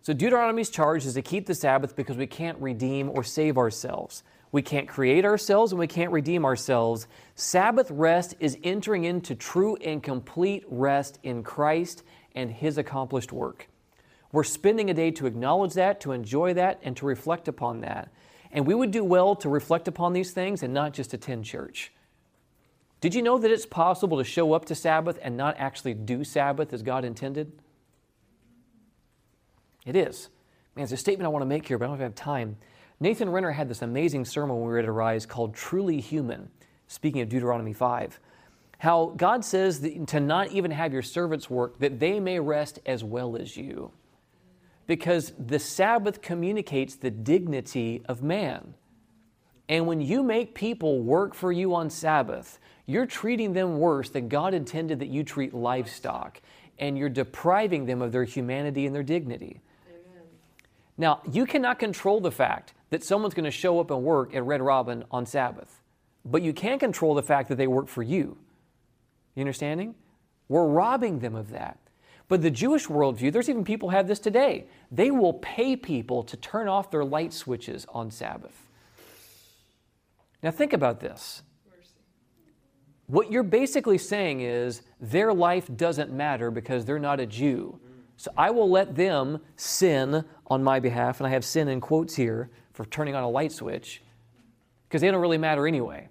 [0.00, 4.22] So Deuteronomy's charge is to keep the Sabbath because we can't redeem or save ourselves.
[4.52, 7.08] We can't create ourselves and we can't redeem ourselves.
[7.34, 13.68] Sabbath rest is entering into true and complete rest in Christ and His accomplished work.
[14.34, 18.12] We're spending a day to acknowledge that, to enjoy that, and to reflect upon that.
[18.50, 21.92] And we would do well to reflect upon these things and not just attend church.
[23.00, 26.24] Did you know that it's possible to show up to Sabbath and not actually do
[26.24, 27.52] Sabbath as God intended?
[29.86, 30.30] It is.
[30.74, 32.56] Man, it's a statement I want to make here, but I don't have time.
[32.98, 36.50] Nathan Renner had this amazing sermon when we were at Arise called Truly Human,
[36.88, 38.18] speaking of Deuteronomy 5.
[38.78, 43.04] How God says to not even have your servants work, that they may rest as
[43.04, 43.92] well as you.
[44.86, 48.74] Because the Sabbath communicates the dignity of man.
[49.68, 54.28] And when you make people work for you on Sabbath, you're treating them worse than
[54.28, 56.42] God intended that you treat livestock,
[56.78, 59.62] and you're depriving them of their humanity and their dignity.
[59.88, 60.22] Amen.
[60.98, 64.44] Now, you cannot control the fact that someone's going to show up and work at
[64.44, 65.80] Red Robin on Sabbath.
[66.26, 68.36] But you can control the fact that they work for you.
[69.34, 69.94] You understanding?
[70.48, 71.78] We're robbing them of that.
[72.28, 74.66] But the Jewish worldview, there's even people have this today.
[74.90, 78.66] They will pay people to turn off their light switches on Sabbath.
[80.42, 81.42] Now think about this.
[83.06, 87.78] What you're basically saying is their life doesn't matter because they're not a Jew.
[88.16, 92.14] So I will let them sin on my behalf, and I have sin in quotes
[92.14, 94.02] here for turning on a light switch,
[94.88, 96.08] because they don't really matter anyway.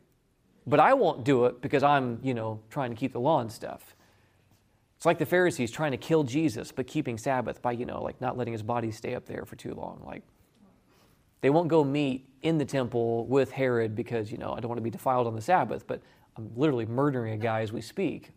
[0.68, 3.52] But I won't do it because I'm, you know, trying to keep the law and
[3.52, 3.93] stuff.
[5.04, 8.22] It's like the Pharisees trying to kill Jesus, but keeping Sabbath by, you know, like
[8.22, 10.02] not letting his body stay up there for too long.
[10.06, 10.24] Like,
[11.42, 14.78] they won't go meet in the temple with Herod because, you know, I don't want
[14.78, 16.02] to be defiled on the Sabbath, but
[16.38, 18.32] I'm literally murdering a guy as we speak.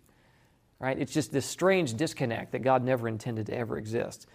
[0.81, 0.99] Right?
[0.99, 4.27] It's just this strange disconnect that God never intended to ever exist.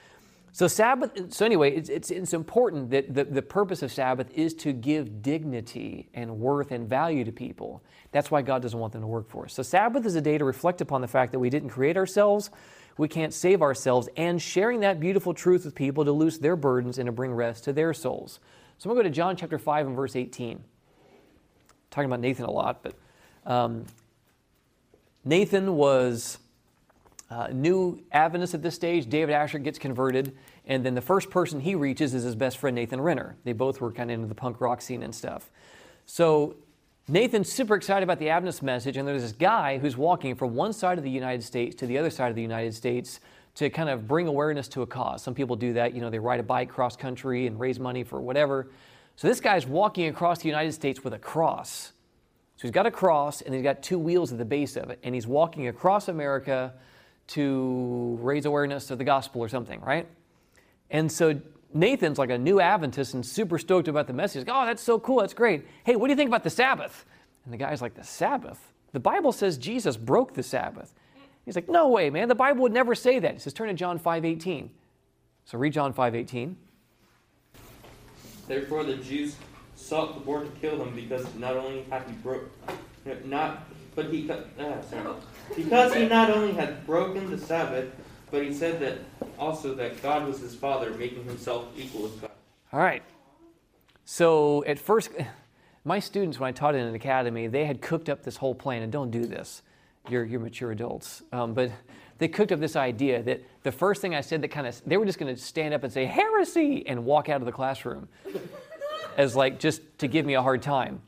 [0.53, 1.33] So Sabbath.
[1.33, 5.21] So anyway, it's, it's, it's important that the, the purpose of Sabbath is to give
[5.21, 7.81] dignity and worth and value to people.
[8.11, 9.53] That's why God doesn't want them to work for us.
[9.53, 12.49] So Sabbath is a day to reflect upon the fact that we didn't create ourselves,
[12.97, 16.97] we can't save ourselves, and sharing that beautiful truth with people to loose their burdens
[16.97, 18.39] and to bring rest to their souls.
[18.77, 20.61] So I'm going to go to John chapter 5 and verse 18.
[21.89, 22.95] talking about Nathan a lot, but
[23.45, 23.85] um,
[25.23, 26.39] Nathan was
[27.31, 29.07] uh, new Adventist at this stage.
[29.07, 32.75] David Asscherick gets converted, and then the first person he reaches is his best friend
[32.75, 33.37] Nathan Renner.
[33.45, 35.49] They both were kind of into the punk rock scene and stuff.
[36.05, 36.57] So
[37.07, 40.73] Nathan's super excited about the Adventist message, and there's this guy who's walking from one
[40.73, 43.21] side of the United States to the other side of the United States
[43.55, 45.23] to kind of bring awareness to a cause.
[45.23, 48.03] Some people do that, you know, they ride a bike cross country and raise money
[48.03, 48.71] for whatever.
[49.15, 51.91] So this guy's walking across the United States with a cross.
[52.57, 54.99] So he's got a cross and he's got two wheels at the base of it,
[55.03, 56.73] and he's walking across America
[57.27, 60.07] to raise awareness of the gospel or something, right?
[60.89, 61.39] And so
[61.73, 64.47] Nathan's like a new Adventist and super stoked about the message.
[64.49, 65.19] oh, that's so cool.
[65.19, 65.65] That's great.
[65.83, 67.05] Hey, what do you think about the Sabbath?
[67.45, 68.73] And the guy's like, the Sabbath?
[68.91, 70.93] The Bible says Jesus broke the Sabbath.
[71.45, 72.27] He's like, no way, man.
[72.27, 73.33] The Bible would never say that.
[73.33, 74.69] He says, turn to John 5.18.
[75.45, 76.55] So read John 5.18.
[78.47, 79.35] Therefore the Jews
[79.75, 82.51] sought the more to kill him because not only had he broke,
[83.25, 83.63] not,
[83.95, 85.15] but he, uh, sorry,
[85.55, 87.91] because he not only had broken the Sabbath,
[88.29, 88.99] but he said that
[89.37, 92.31] also that God was his father, making himself equal with God.
[92.71, 93.03] All right.
[94.05, 95.11] So at first,
[95.83, 98.81] my students, when I taught in an academy, they had cooked up this whole plan,
[98.81, 99.61] and don't do this.
[100.09, 101.21] You're, you're mature adults.
[101.31, 101.71] Um, but
[102.17, 104.97] they cooked up this idea that the first thing I said that kind of, they
[104.97, 108.07] were just going to stand up and say, heresy, and walk out of the classroom
[109.17, 111.01] as like just to give me a hard time.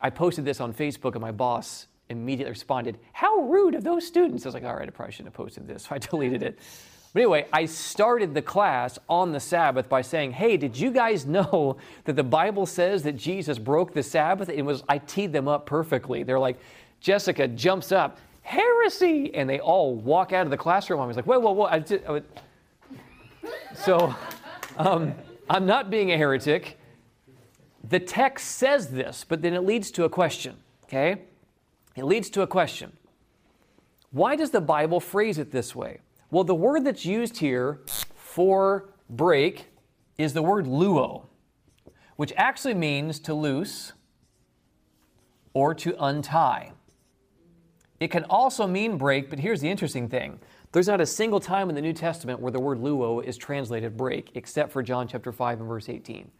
[0.00, 4.44] I posted this on Facebook, and my boss immediately responded, How rude of those students.
[4.44, 5.84] I was like, All right, I probably shouldn't have posted this.
[5.84, 6.58] So I deleted it.
[7.12, 11.26] But anyway, I started the class on the Sabbath by saying, Hey, did you guys
[11.26, 14.48] know that the Bible says that Jesus broke the Sabbath?
[14.48, 16.22] It was, I teed them up perfectly.
[16.22, 16.58] They're like,
[17.00, 19.34] Jessica jumps up, heresy!
[19.34, 21.00] And they all walk out of the classroom.
[21.00, 21.66] I was like, Whoa, whoa, whoa.
[21.66, 22.24] I just, I would...
[23.74, 24.14] So
[24.76, 25.14] um,
[25.48, 26.78] I'm not being a heretic.
[27.88, 31.22] The text says this, but then it leads to a question, okay?
[31.96, 32.92] It leads to a question.
[34.10, 36.00] Why does the Bible phrase it this way?
[36.30, 37.80] Well, the word that's used here
[38.14, 39.66] for break
[40.18, 41.26] is the word luo,
[42.16, 43.92] which actually means to loose
[45.52, 46.72] or to untie.
[47.98, 50.40] It can also mean break, but here's the interesting thing.
[50.72, 53.96] There's not a single time in the New Testament where the word luo is translated
[53.96, 56.30] break, except for John chapter 5 and verse 18.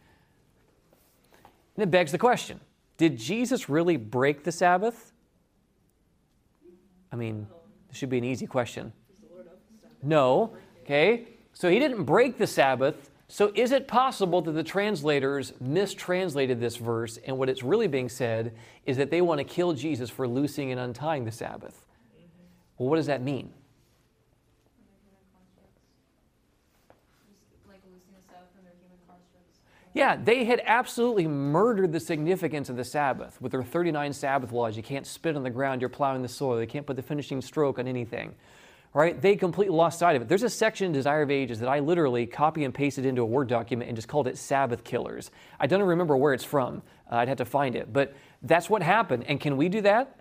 [1.75, 2.59] And it begs the question
[2.97, 5.10] Did Jesus really break the Sabbath?
[7.11, 7.47] I mean,
[7.89, 8.93] this should be an easy question.
[10.01, 10.53] No.
[10.83, 11.27] Okay?
[11.53, 13.09] So he didn't break the Sabbath.
[13.27, 18.09] So is it possible that the translators mistranslated this verse and what it's really being
[18.09, 18.53] said
[18.85, 21.85] is that they want to kill Jesus for loosing and untying the Sabbath?
[22.77, 23.53] Well, what does that mean?
[29.93, 34.77] Yeah, they had absolutely murdered the significance of the Sabbath with their 39 Sabbath laws.
[34.77, 37.41] You can't spit on the ground, you're plowing the soil, you can't put the finishing
[37.41, 38.35] stroke on anything.
[38.93, 39.21] Right?
[39.21, 40.27] They completely lost sight of it.
[40.27, 43.25] There's a section in Desire of Ages that I literally copy and pasted into a
[43.25, 45.31] Word document and just called it Sabbath Killers.
[45.59, 46.81] I don't remember where it's from.
[47.09, 47.93] Uh, I'd have to find it.
[47.93, 49.25] But that's what happened.
[49.27, 50.19] And can we do that?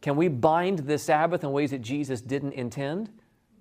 [0.00, 3.10] Can we bind the Sabbath in ways that Jesus didn't intend?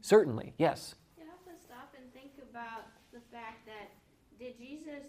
[0.02, 0.94] Certainly, yes.
[1.18, 3.90] You have to stop and think about the fact that
[4.38, 5.04] did Jesus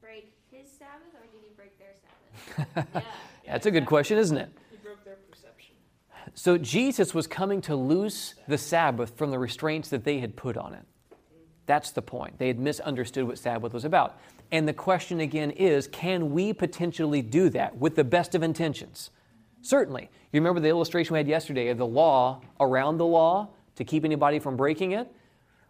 [0.00, 2.41] break his Sabbath or did he break their Sabbath?
[2.76, 2.84] Yeah.
[3.46, 4.50] That's a good question, isn't it?
[4.70, 5.74] He broke their perception.
[6.34, 10.56] So Jesus was coming to loose the Sabbath from the restraints that they had put
[10.56, 10.84] on it.
[11.66, 12.38] That's the point.
[12.38, 14.18] They had misunderstood what Sabbath was about.
[14.50, 19.10] And the question again is can we potentially do that with the best of intentions?
[19.62, 20.10] Certainly.
[20.32, 24.04] You remember the illustration we had yesterday of the law around the law to keep
[24.04, 25.08] anybody from breaking it?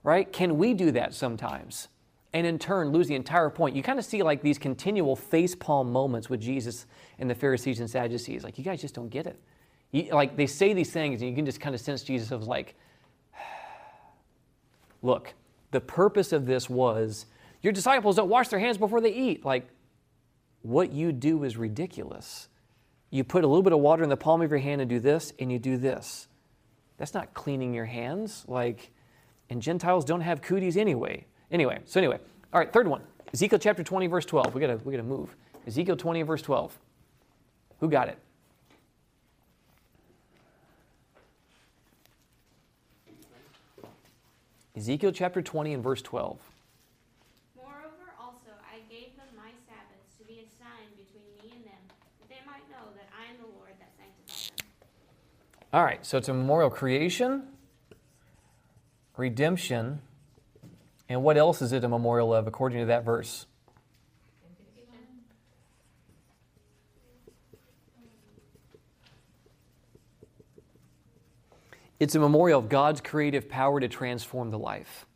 [0.03, 0.33] Right?
[0.33, 1.89] Can we do that sometimes?
[2.35, 3.76] And in turn, lose the entire point.
[3.76, 6.87] You kind of see like these continual facepalm moments with Jesus
[7.18, 8.43] and the Pharisees and Sadducees.
[8.43, 9.39] Like, you guys just don't get it.
[9.91, 12.45] You, like, they say these things, and you can just kind of sense Jesus of
[12.45, 12.74] like,
[15.03, 15.35] look,
[15.72, 17.26] the purpose of this was
[17.61, 19.45] your disciples don't wash their hands before they eat.
[19.45, 19.68] Like,
[20.62, 22.49] what you do is ridiculous.
[23.11, 24.99] You put a little bit of water in the palm of your hand and do
[24.99, 26.28] this, and you do this.
[26.97, 28.45] That's not cleaning your hands.
[28.49, 28.91] Like,
[29.51, 31.26] and Gentiles don't have cooties anyway.
[31.53, 32.18] Anyway, so anyway,
[32.53, 33.03] all right, third one.
[33.34, 34.55] Ezekiel chapter 20, verse 12.
[34.55, 35.36] We gotta we gotta move.
[35.66, 36.78] Ezekiel 20, verse 12.
[37.80, 38.18] Who got it?
[44.74, 46.38] Ezekiel chapter 20 and verse 12.
[47.55, 47.86] Moreover,
[48.18, 51.82] also I gave them my Sabbaths to be a sign between me and them,
[52.20, 54.66] that they might know that I am the Lord that sanctifies them.
[55.74, 57.42] All right, so it's a memorial creation,
[59.18, 60.00] redemption,
[61.13, 63.47] and what else is it a memorial of according to that verse?
[72.01, 75.07] It's a memorial of God's creative power to transform the life.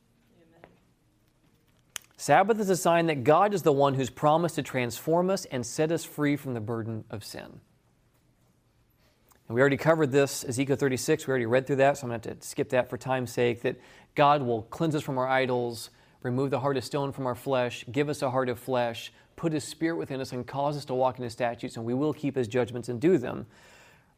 [2.17, 5.67] Sabbath is a sign that God is the one who's promised to transform us and
[5.67, 7.61] set us free from the burden of sin.
[9.49, 11.27] And we already covered this, Ezekiel 36.
[11.27, 13.33] We already read through that, so I'm going to have to skip that for time's
[13.33, 13.63] sake.
[13.63, 13.77] That
[14.17, 15.91] God will cleanse us from our idols,
[16.23, 19.53] remove the heart of stone from our flesh, give us a heart of flesh, put
[19.53, 22.13] His Spirit within us, and cause us to walk in His statutes, and we will
[22.13, 23.47] keep His judgments and do them.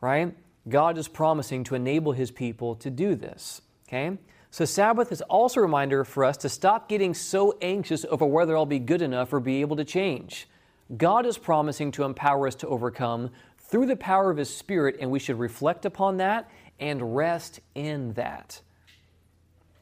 [0.01, 0.35] Right?
[0.68, 3.61] God is promising to enable His people to do this.
[3.87, 4.16] Okay?
[4.51, 8.57] So, Sabbath is also a reminder for us to stop getting so anxious over whether
[8.57, 10.49] I'll be good enough or be able to change.
[10.97, 13.31] God is promising to empower us to overcome
[13.68, 16.50] through the power of His Spirit, and we should reflect upon that
[16.80, 18.60] and rest in that.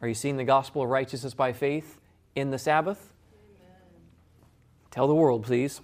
[0.02, 1.98] Are you seeing the gospel of righteousness by faith
[2.34, 3.12] in the Sabbath?
[4.90, 5.80] Tell the world, please.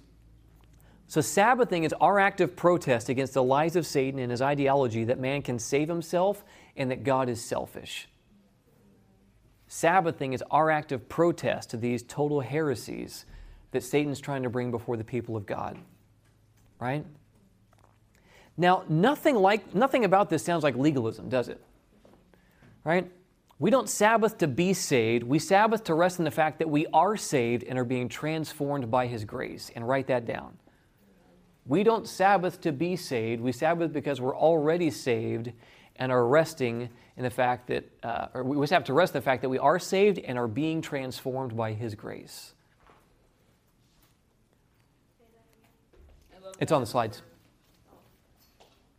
[1.07, 5.03] So, Sabbathing is our act of protest against the lies of Satan and his ideology
[5.05, 6.43] that man can save himself
[6.75, 8.07] and that God is selfish.
[9.67, 13.25] Sabbathing is our act of protest to these total heresies
[13.71, 15.77] that Satan's trying to bring before the people of God.
[16.79, 17.05] Right?
[18.57, 21.59] Now, nothing like nothing about this sounds like legalism, does it?
[22.83, 23.09] Right?
[23.59, 25.23] We don't Sabbath to be saved.
[25.23, 28.91] We Sabbath to rest in the fact that we are saved and are being transformed
[28.91, 29.71] by His grace.
[29.75, 30.57] And write that down.
[31.65, 33.41] We don't Sabbath to be saved.
[33.41, 35.51] We Sabbath because we're already saved
[35.95, 39.23] and are resting in the fact that, uh, or we have to rest in the
[39.23, 42.53] fact that we are saved and are being transformed by His grace.
[46.59, 47.21] It's on the slides.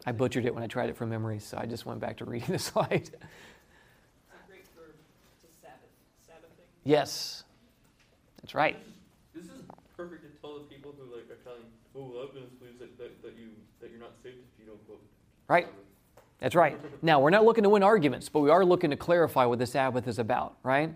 [0.07, 2.25] I butchered it when I tried it from memory, so I just went back to
[2.25, 2.91] reading the slide.
[2.93, 4.95] It's a great verb
[5.43, 5.49] to
[6.27, 6.51] Sabbath,
[6.85, 7.45] yes,
[8.43, 8.77] that's right.
[9.35, 9.63] This is
[9.97, 11.65] perfect to tell the people who like are telling,
[11.97, 13.49] oh, Adventists believes that, that, that you
[13.81, 15.03] that you're not saved if you don't quote.
[15.49, 15.69] Right.
[16.41, 16.79] That's right.
[17.03, 19.67] Now, we're not looking to win arguments, but we are looking to clarify what the
[19.67, 20.93] Sabbath is about, right?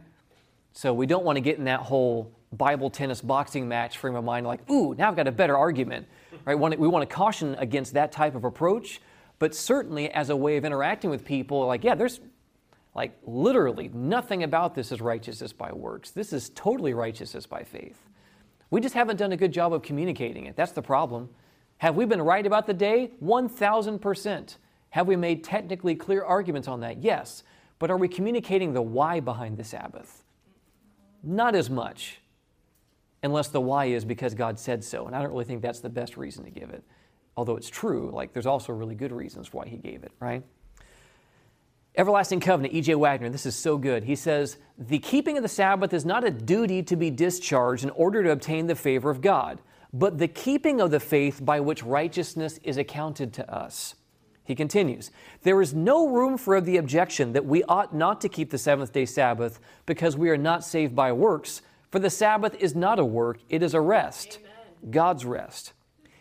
[0.73, 4.25] So we don't want to get in that whole Bible tennis boxing match frame of
[4.25, 6.07] mind, like, ooh, now I've got a better argument,
[6.49, 6.79] right?
[6.79, 9.03] We want to caution against that type of approach,
[9.39, 12.21] but certainly as a way of interacting with people, like, yeah, there's
[12.95, 16.11] like literally nothing about this is righteousness by works.
[16.11, 17.99] This is totally righteousness by faith.
[18.71, 20.57] We just haven't done a good job of communicating it.
[20.57, 21.29] That's the problem.
[21.79, 23.13] Have we been right about the day?
[23.23, 24.57] 1000%.
[24.91, 27.03] Have we made technically clear arguments on that?
[27.03, 27.43] Yes.
[27.79, 30.25] But are we communicating the why behind the Sabbath?
[31.23, 32.18] Not as much,
[33.23, 35.07] unless the why is because God said so.
[35.07, 36.83] And I don't really think that's the best reason to give it.
[37.37, 40.43] Although it's true, like there's also really good reasons why He gave it, right?
[41.97, 42.95] Everlasting Covenant, E.J.
[42.95, 44.05] Waggoner, this is so good.
[44.05, 47.91] He says, The keeping of the Sabbath is not a duty to be discharged in
[47.91, 49.61] order to obtain the favor of God,
[49.93, 53.97] but the keeping of the faith by which righteousness is accounted to us.
[54.45, 55.11] He continues,
[55.43, 58.93] There is no room for the objection that we ought not to keep the seventh
[58.93, 63.05] day Sabbath because we are not saved by works, for the Sabbath is not a
[63.05, 64.91] work, it is a rest, Amen.
[64.91, 65.73] God's rest.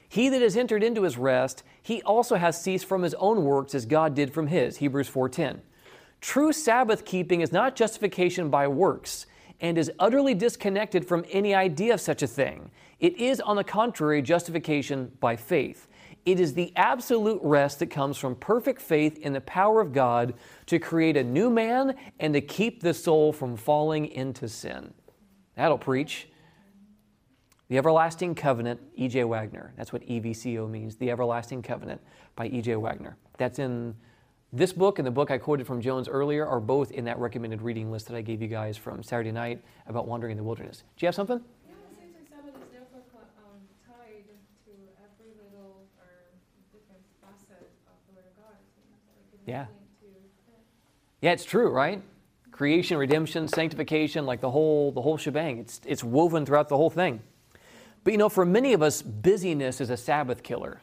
[0.10, 3.76] He that has entered into his rest, he also has ceased from his own works
[3.76, 4.78] as God did from his.
[4.78, 5.62] Hebrews 4:10.
[6.22, 9.26] True Sabbath keeping is not justification by works
[9.60, 12.72] and is utterly disconnected from any idea of such a thing.
[13.00, 15.88] It is, on the contrary, justification by faith.
[16.26, 20.34] It is the absolute rest that comes from perfect faith in the power of God
[20.66, 24.94] to create a new man and to keep the soul from falling into sin.
[25.58, 26.30] That'll preach.
[27.68, 29.26] The Everlasting Covenant, E.J.
[29.26, 29.74] Waggoner.
[29.76, 32.00] That's what EVCO means, The Everlasting Covenant
[32.36, 32.76] by E.J.
[32.76, 33.18] Waggoner.
[33.38, 33.96] That's in
[34.54, 37.62] this book and the book I quoted from Jones earlier are both in that recommended
[37.62, 40.84] reading list that I gave you guys from Saturday night about wandering in the wilderness.
[40.96, 41.42] Do you have something?
[41.68, 44.72] Yeah, it seems like Sabbath is therefore co- um, tied to
[45.04, 46.32] every little or
[46.72, 48.56] different facet of the Word of God.
[49.46, 49.66] Yeah.
[49.66, 50.08] to.
[51.20, 52.02] Yeah, it's true, right?
[52.58, 55.60] Creation, redemption, sanctification, like the whole the whole shebang.
[55.60, 57.22] It's it's woven throughout the whole thing.
[58.04, 60.82] But you know, for many of us, busyness is a Sabbath killer,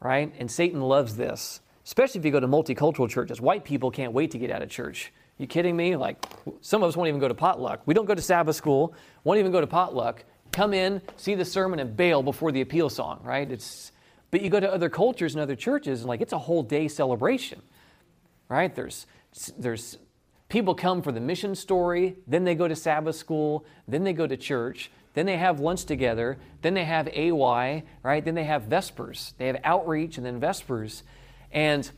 [0.00, 0.32] right?
[0.38, 3.40] And Satan loves this, especially if you go to multicultural churches.
[3.40, 5.12] White people can't wait to get out of church.
[5.38, 5.96] You kidding me?
[5.96, 6.22] Like
[6.60, 7.80] some of us won't even go to potluck.
[7.86, 8.94] We don't go to Sabbath school.
[9.24, 10.24] Won't even go to potluck.
[10.52, 13.50] Come in, see the sermon, and bail before the appeal song, right?
[13.50, 13.90] It's
[14.30, 16.88] but you go to other cultures and other churches, and like it's a whole day
[16.88, 17.62] celebration,
[18.48, 18.74] right?
[18.74, 19.06] There's
[19.58, 19.96] there's
[20.48, 24.26] people come for the mission story, then they go to Sabbath school, then they go
[24.26, 28.24] to church, then they have lunch together, then they have AY, right?
[28.24, 29.34] Then they have Vespers.
[29.38, 31.02] They have outreach and then Vespers.
[31.52, 31.88] And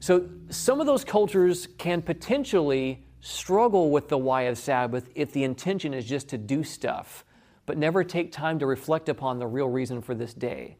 [0.00, 5.44] so some of those cultures can potentially struggle with the why of Sabbath if the
[5.44, 7.24] intention is just to do stuff,
[7.64, 10.76] but never take time to reflect upon the real reason for this day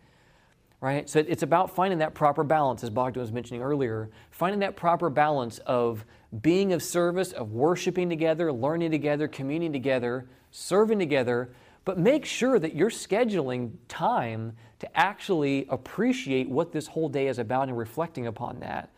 [0.84, 1.08] right?
[1.08, 5.08] So it's about finding that proper balance, as Bogdan was mentioning earlier, finding that proper
[5.08, 6.04] balance of
[6.42, 11.48] being of service, of worshiping together, learning together, communing together, serving together,
[11.86, 17.38] but make sure that you're scheduling time to actually appreciate what this whole day is
[17.38, 18.90] about and reflecting upon that.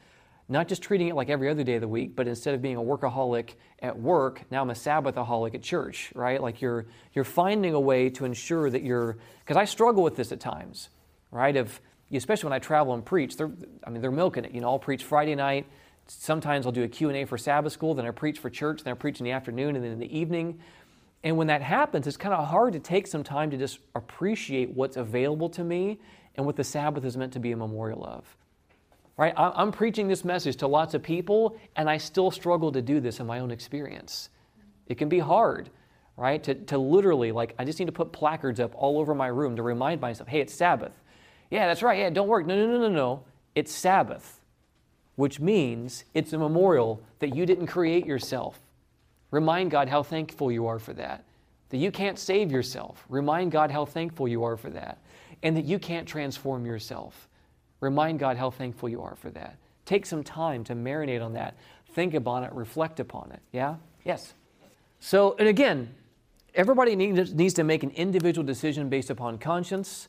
[0.49, 2.77] Not just treating it like every other day of the week, but instead of being
[2.77, 6.43] a workaholic at work, now I'm a Sabbathaholic at church, right?
[6.43, 10.33] Like you're you're finding a way to ensure that you're because I struggle with this
[10.33, 10.89] at times
[11.31, 11.57] right?
[11.57, 11.81] Of
[12.13, 13.51] especially when I travel and preach, they're,
[13.85, 14.53] I mean, they're milking it.
[14.53, 15.67] You know, I'll preach Friday night.
[16.07, 17.95] Sometimes I'll do a Q&A for Sabbath school.
[17.95, 18.85] Then I preach for church.
[18.85, 20.61] Then I preach in the afternoon and then in the evening.
[21.25, 24.71] And when that happens, it's kind of hard to take some time to just appreciate
[24.71, 25.99] what's available to me
[26.37, 28.37] and what the Sabbath is meant to be a memorial of.
[29.17, 29.33] Right?
[29.37, 33.19] I'm preaching this message to lots of people, and I still struggle to do this
[33.19, 34.29] in my own experience.
[34.89, 35.71] It can be hard,
[36.19, 36.45] right?
[36.45, 39.57] To, to literally, like, I just need to put placards up all over my room
[39.57, 40.93] to remind myself, hey, it's Sabbath.
[41.51, 41.99] Yeah, that's right.
[41.99, 42.47] Yeah, don't work.
[42.47, 43.23] No, no, no, no, no.
[43.55, 44.41] It's Sabbath,
[45.15, 48.59] which means it's a memorial that you didn't create yourself.
[49.31, 51.25] Remind God how thankful you are for that.
[51.71, 53.05] That you can't save yourself.
[53.09, 54.99] Remind God how thankful you are for that.
[55.43, 57.29] And that you can't transform yourself.
[57.81, 59.57] Remind God how thankful you are for that.
[59.85, 61.55] Take some time to marinate on that.
[61.93, 63.41] Think about it, reflect upon it.
[63.53, 63.77] Yeah?
[64.05, 64.35] Yes.
[65.01, 65.95] So, and again,
[66.55, 70.09] everybody needs, needs to make an individual decision based upon conscience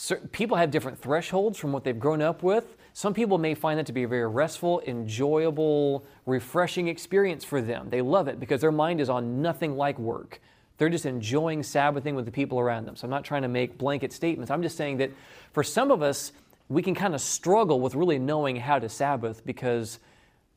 [0.00, 2.78] certain people have different thresholds from what they've grown up with.
[2.94, 7.90] Some people may find that to be a very restful, enjoyable, refreshing experience for them.
[7.90, 10.40] They love it because their mind is on nothing like work.
[10.78, 12.96] They're just enjoying Sabbathing with the people around them.
[12.96, 14.50] So I'm not trying to make blanket statements.
[14.50, 15.10] I'm just saying that
[15.52, 16.32] for some of us,
[16.70, 19.98] we can kind of struggle with really knowing how to Sabbath because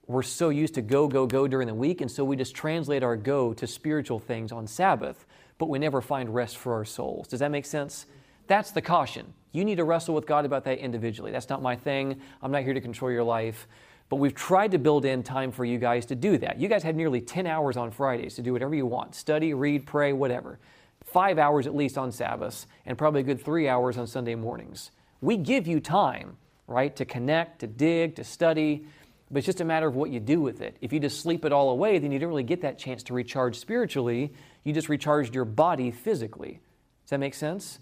[0.07, 1.99] we're so used to go, go, go during the week.
[1.99, 5.25] And so we just translate our go to spiritual things on Sabbath,
[5.57, 7.27] but we never find rest for our souls.
[7.27, 8.05] Does that make sense?
[8.53, 9.33] That's the caution.
[9.51, 11.31] You need to wrestle with God about that individually.
[11.31, 12.21] That's not my thing.
[12.39, 13.67] I'm not here to control your life.
[14.09, 16.59] But we've tried to build in time for you guys to do that.
[16.59, 19.87] You guys have nearly 10 hours on Fridays to do whatever you want study, read,
[19.87, 20.59] pray, whatever.
[21.03, 24.91] Five hours at least on Sabbaths, and probably a good three hours on Sunday mornings.
[25.19, 26.37] We give you time,
[26.67, 28.85] right, to connect, to dig, to study,
[29.31, 30.77] but it's just a matter of what you do with it.
[30.79, 33.15] If you just sleep it all away, then you don't really get that chance to
[33.15, 34.31] recharge spiritually.
[34.63, 36.59] You just recharged your body physically.
[37.03, 37.79] Does that make sense?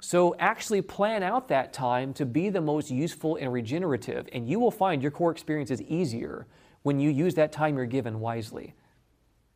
[0.00, 4.60] So actually plan out that time to be the most useful and regenerative, and you
[4.60, 6.46] will find your core experience is easier
[6.82, 8.74] when you use that time you're given wisely.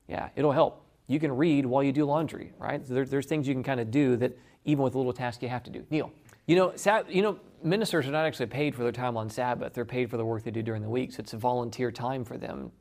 [0.09, 0.85] Yeah, it'll help.
[1.07, 2.87] You can read while you do laundry, right?
[2.87, 5.43] So there, there's things you can kind of do that even with a little task
[5.43, 5.85] you have to do.
[5.91, 6.13] Neil,
[6.47, 9.75] you know, sab- you know, ministers are not actually paid for their time on Sabbath.
[9.75, 11.13] They're paid for the work they do during the week.
[11.13, 12.73] So it's a volunteer time for them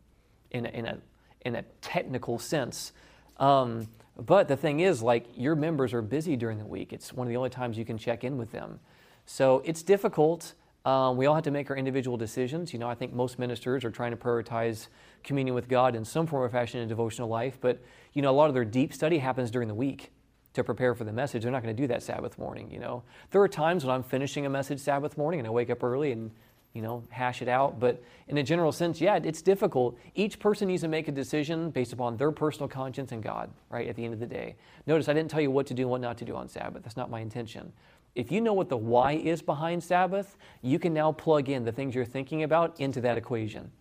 [0.50, 0.98] in a, in a,
[1.42, 2.92] in a technical sense.
[3.38, 3.88] Um,
[4.26, 6.94] but the thing is, like, your members are busy during the week.
[6.94, 8.80] It's one of the only times you can check in with them.
[9.26, 10.54] So it's difficult.
[10.86, 12.74] Um, we all have to make our individual decisions.
[12.74, 14.88] You know, I think most ministers are trying to prioritize
[15.24, 17.80] communion with God in some form or fashion in devotional life, but,
[18.14, 20.12] you know, a lot of their deep study happens during the week
[20.54, 21.44] to prepare for the message.
[21.44, 23.04] They're not going to do that Sabbath morning, you know.
[23.30, 26.12] There are times when I'm finishing a message Sabbath morning and I wake up early
[26.12, 26.32] and
[26.74, 27.80] you know, hash it out.
[27.80, 29.98] But in a general sense, yeah, it's difficult.
[30.16, 33.88] Each person needs to make a decision based upon their personal conscience and God, right,
[33.88, 34.56] at the end of the day.
[34.88, 36.84] Notice I didn't tell you what to do and what not to do on Sabbath.
[36.84, 37.74] That's not my intention.
[38.16, 41.72] If you know what the why is behind Sabbath, you can now plug in the
[41.72, 43.72] things you're thinking about into that equation.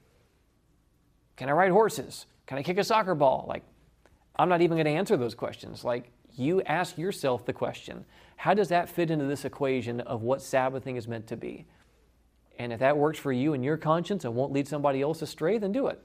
[1.36, 2.26] Can I ride horses?
[2.46, 3.46] Can I kick a soccer ball?
[3.48, 3.64] Like,
[4.36, 5.84] I'm not even going to answer those questions.
[5.84, 8.04] Like, you ask yourself the question
[8.36, 11.66] how does that fit into this equation of what Sabbathing is meant to be?
[12.60, 15.56] And if that works for you and your conscience and won't lead somebody else astray,
[15.56, 16.04] then do it.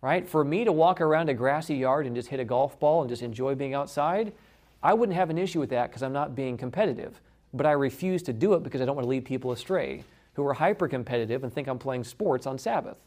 [0.00, 0.28] Right?
[0.28, 3.10] For me to walk around a grassy yard and just hit a golf ball and
[3.10, 4.32] just enjoy being outside,
[4.80, 7.20] I wouldn't have an issue with that because I'm not being competitive.
[7.52, 10.04] But I refuse to do it because I don't want to lead people astray
[10.34, 12.98] who are hyper competitive and think I'm playing sports on Sabbath.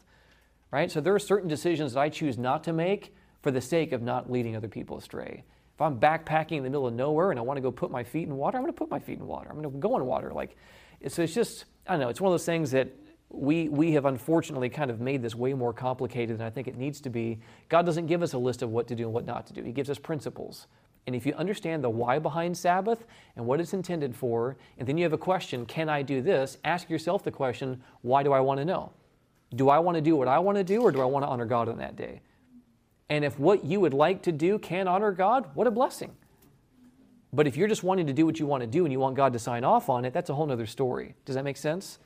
[0.70, 0.90] right?
[0.90, 4.02] So there are certain decisions that I choose not to make for the sake of
[4.02, 5.44] not leading other people astray.
[5.74, 8.04] If I'm backpacking in the middle of nowhere and I want to go put my
[8.04, 9.48] feet in water, I'm going to put my feet in water.
[9.48, 10.30] I'm going to go in water.
[10.32, 10.56] Like,
[11.08, 12.88] so it's just, I don't know, it's one of those things that
[13.28, 16.76] we, we have unfortunately kind of made this way more complicated than I think it
[16.76, 17.38] needs to be.
[17.68, 19.62] God doesn't give us a list of what to do and what not to do,
[19.62, 20.66] He gives us principles.
[21.06, 23.04] And if you understand the why behind Sabbath
[23.36, 26.58] and what it's intended for, and then you have a question, can I do this?
[26.64, 28.92] Ask yourself the question, why do I want to know?
[29.54, 31.28] Do I want to do what I want to do, or do I want to
[31.28, 32.22] honor God on that day?
[33.08, 36.16] And if what you would like to do can honor God, what a blessing.
[37.32, 39.16] But if you're just wanting to do what you want to do and you want
[39.16, 41.14] God to sign off on it, that's a whole other story.
[41.24, 41.98] Does that make sense?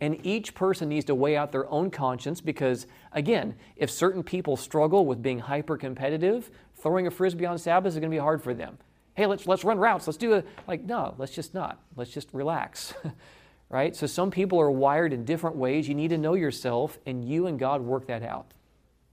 [0.00, 4.56] And each person needs to weigh out their own conscience because, again, if certain people
[4.56, 8.42] struggle with being hyper competitive, throwing a frisbee on Sabbath is going to be hard
[8.42, 8.78] for them.
[9.14, 10.06] Hey, let's, let's run routes.
[10.06, 10.46] Let's do it.
[10.66, 11.78] Like, no, let's just not.
[11.96, 12.94] Let's just relax.
[13.68, 13.94] right?
[13.94, 15.88] So some people are wired in different ways.
[15.88, 18.52] You need to know yourself, and you and God work that out.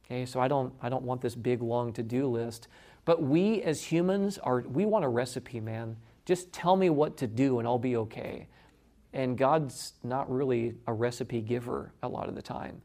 [0.05, 2.67] Okay, so I don't, I don't want this big, long to do list.
[3.09, 5.97] But we as humans are, we want a recipe, man.
[6.25, 8.45] Just tell me what to do, and I'll be okay.
[9.13, 12.83] And God's not really a recipe giver a lot of the time.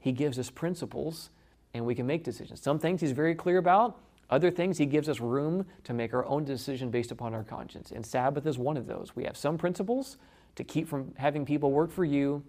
[0.00, 1.30] He gives us principles
[1.72, 2.60] and we can make decisions.
[2.60, 6.26] Some things He's very clear about, other things He gives us room to make our
[6.26, 7.92] own decision based upon our conscience.
[7.92, 9.14] And Sabbath is one of those.
[9.14, 10.16] We have some principles
[10.56, 12.42] to keep from having people work for you,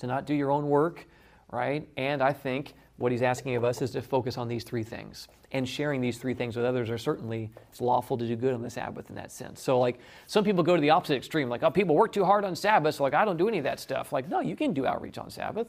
[0.00, 1.06] to not do your own work,
[1.52, 1.88] right?
[1.96, 5.28] And I think what He's asking of us is to focus on these three things
[5.52, 8.60] and sharing these three things with others are certainly it's lawful to do good on
[8.60, 9.62] the Sabbath in that sense.
[9.62, 12.44] So like some people go to the opposite extreme, like oh people work too hard
[12.44, 14.12] on Sabbath, so like I don't do any of that stuff.
[14.12, 15.68] Like no, you can do outreach on Sabbath,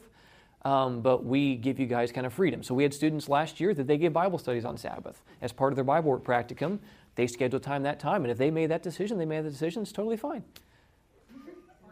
[0.64, 2.62] um, but we give you guys kind of freedom.
[2.62, 5.72] So we had students last year that they give Bible studies on Sabbath as part
[5.72, 6.78] of their Bible work practicum.
[7.14, 9.82] They schedule time that time, and if they made that decision, they made the decision.
[9.82, 10.44] It's totally fine.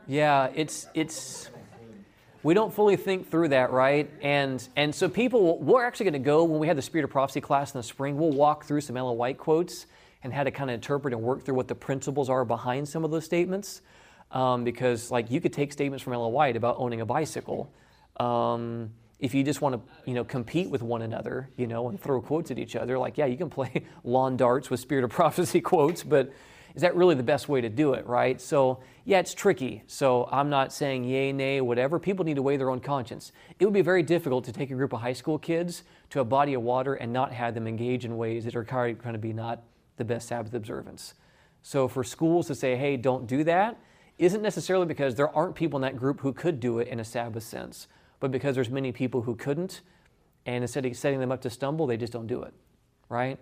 [0.07, 1.51] Yeah, it's it's
[2.43, 4.11] we don't fully think through that, right?
[4.22, 7.11] And and so people, we're actually going to go when we have the Spirit of
[7.11, 8.16] Prophecy class in the spring.
[8.16, 9.86] We'll walk through some Ellen White quotes
[10.22, 13.05] and how to kind of interpret and work through what the principles are behind some
[13.05, 13.82] of those statements.
[14.30, 17.72] Um, because like you could take statements from Ellen White about owning a bicycle.
[18.20, 22.01] Um, if you just want to, you know, compete with one another, you know, and
[22.01, 25.11] throw quotes at each other, like yeah, you can play lawn darts with Spirit of
[25.11, 26.32] Prophecy quotes, but
[26.79, 28.41] is that really the best way to do it, right?
[28.41, 29.83] So, yeah, it's tricky.
[29.89, 31.99] So, I'm not saying yay, nay, whatever.
[31.99, 33.33] People need to weigh their own conscience.
[33.59, 36.24] It would be very difficult to take a group of high school kids to a
[36.24, 39.33] body of water and not have them engage in ways that are kind of be
[39.33, 39.64] not
[39.97, 41.14] the best Sabbath observance.
[41.64, 43.76] So, for schools to say, hey, don't do that,
[44.16, 47.05] isn't necessarily because there aren't people in that group who could do it in a
[47.05, 47.89] Sabbath sense,
[48.20, 49.81] but because there's many people who couldn't,
[50.47, 52.55] and instead of setting them up to stumble, they just don't do it,
[53.09, 53.37] right?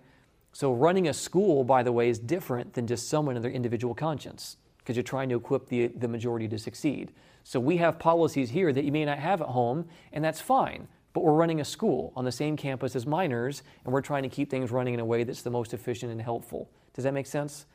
[0.57, 3.93] So, running a school, by the way, is different than just someone in their individual
[3.93, 7.11] conscience because you're trying to equip the, the majority to succeed.
[7.43, 10.87] So, we have policies here that you may not have at home, and that's fine.
[11.13, 14.29] But we're running a school on the same campus as minors, and we're trying to
[14.29, 16.71] keep things running in a way that's the most efficient and helpful.
[16.95, 17.67] Does that make sense?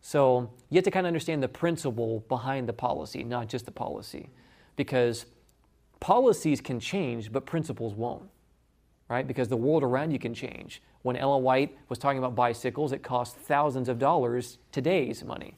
[0.00, 3.72] So, you have to kind of understand the principle behind the policy, not just the
[3.72, 4.30] policy.
[4.76, 5.26] Because
[5.98, 8.30] policies can change, but principles won't,
[9.08, 9.26] right?
[9.26, 10.80] Because the world around you can change.
[11.02, 15.56] When Ellen White was talking about bicycles, it cost thousands of dollars today's money,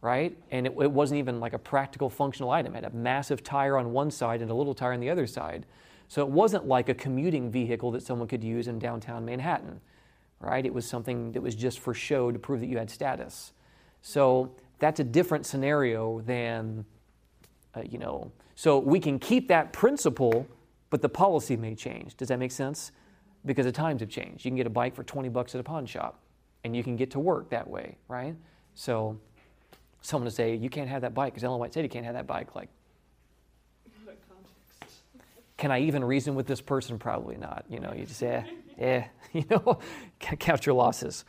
[0.00, 0.36] right?
[0.50, 2.74] And it, it wasn't even like a practical functional item.
[2.74, 5.26] It had a massive tire on one side and a little tire on the other
[5.26, 5.66] side.
[6.08, 9.80] So it wasn't like a commuting vehicle that someone could use in downtown Manhattan,
[10.40, 10.64] right?
[10.64, 13.52] It was something that was just for show to prove that you had status.
[14.00, 16.84] So that's a different scenario than,
[17.74, 20.46] uh, you know, so we can keep that principle,
[20.90, 22.16] but the policy may change.
[22.16, 22.92] Does that make sense?
[23.44, 24.44] Because the times have changed.
[24.44, 26.20] You can get a bike for 20 bucks at a pawn shop
[26.64, 28.34] and you can get to work that way, right?
[28.74, 29.18] So
[30.00, 32.14] someone to say, you can't have that bike because Ellen White said you can't have
[32.14, 32.54] that bike.
[32.54, 32.68] Like,
[35.56, 36.98] can I even reason with this person?
[36.98, 37.64] Probably not.
[37.68, 38.44] You know, you just say,
[38.78, 39.78] eh, eh you know,
[40.18, 41.24] count your losses.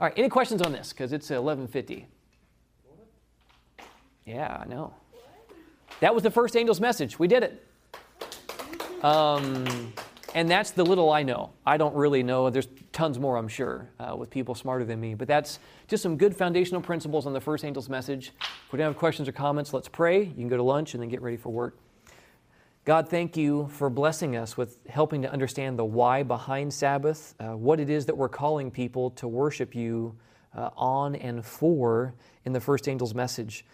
[0.00, 0.92] All right, any questions on this?
[0.92, 2.06] Because it's 1150.
[4.26, 4.92] Yeah, I know.
[6.00, 7.18] That was the first angel's message.
[7.18, 7.66] We did it.
[9.04, 9.92] Um,
[10.36, 11.54] and that's the little I know.
[11.64, 12.50] I don't really know.
[12.50, 15.14] There's tons more, I'm sure, uh, with people smarter than me.
[15.14, 15.58] But that's
[15.88, 18.32] just some good foundational principles on the first angel's message.
[18.38, 20.24] If we don't have questions or comments, let's pray.
[20.24, 21.78] You can go to lunch and then get ready for work.
[22.84, 27.56] God, thank you for blessing us with helping to understand the why behind Sabbath, uh,
[27.56, 30.14] what it is that we're calling people to worship you
[30.54, 32.12] uh, on and for
[32.44, 33.64] in the first angel's message.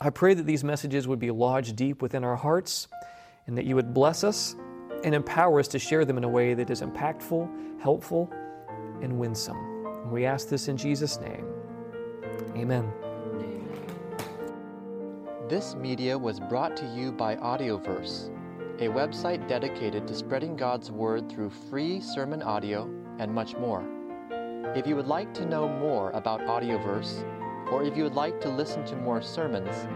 [0.00, 2.86] I pray that these messages would be lodged deep within our hearts
[3.48, 4.54] and that you would bless us
[5.04, 8.30] and empower us to share them in a way that is impactful, helpful,
[9.00, 9.86] and winsome.
[9.86, 11.46] And we ask this in Jesus' name.
[12.56, 12.92] Amen.
[15.48, 18.28] This media was brought to you by Audioverse,
[18.78, 22.84] a website dedicated to spreading God's Word through free sermon audio
[23.18, 23.84] and much more.
[24.74, 27.22] If you would like to know more about Audioverse,
[27.70, 29.86] or if you would like to listen to more sermons,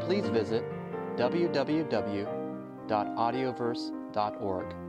[0.00, 0.64] please visit
[4.12, 4.87] www.audioverse.org.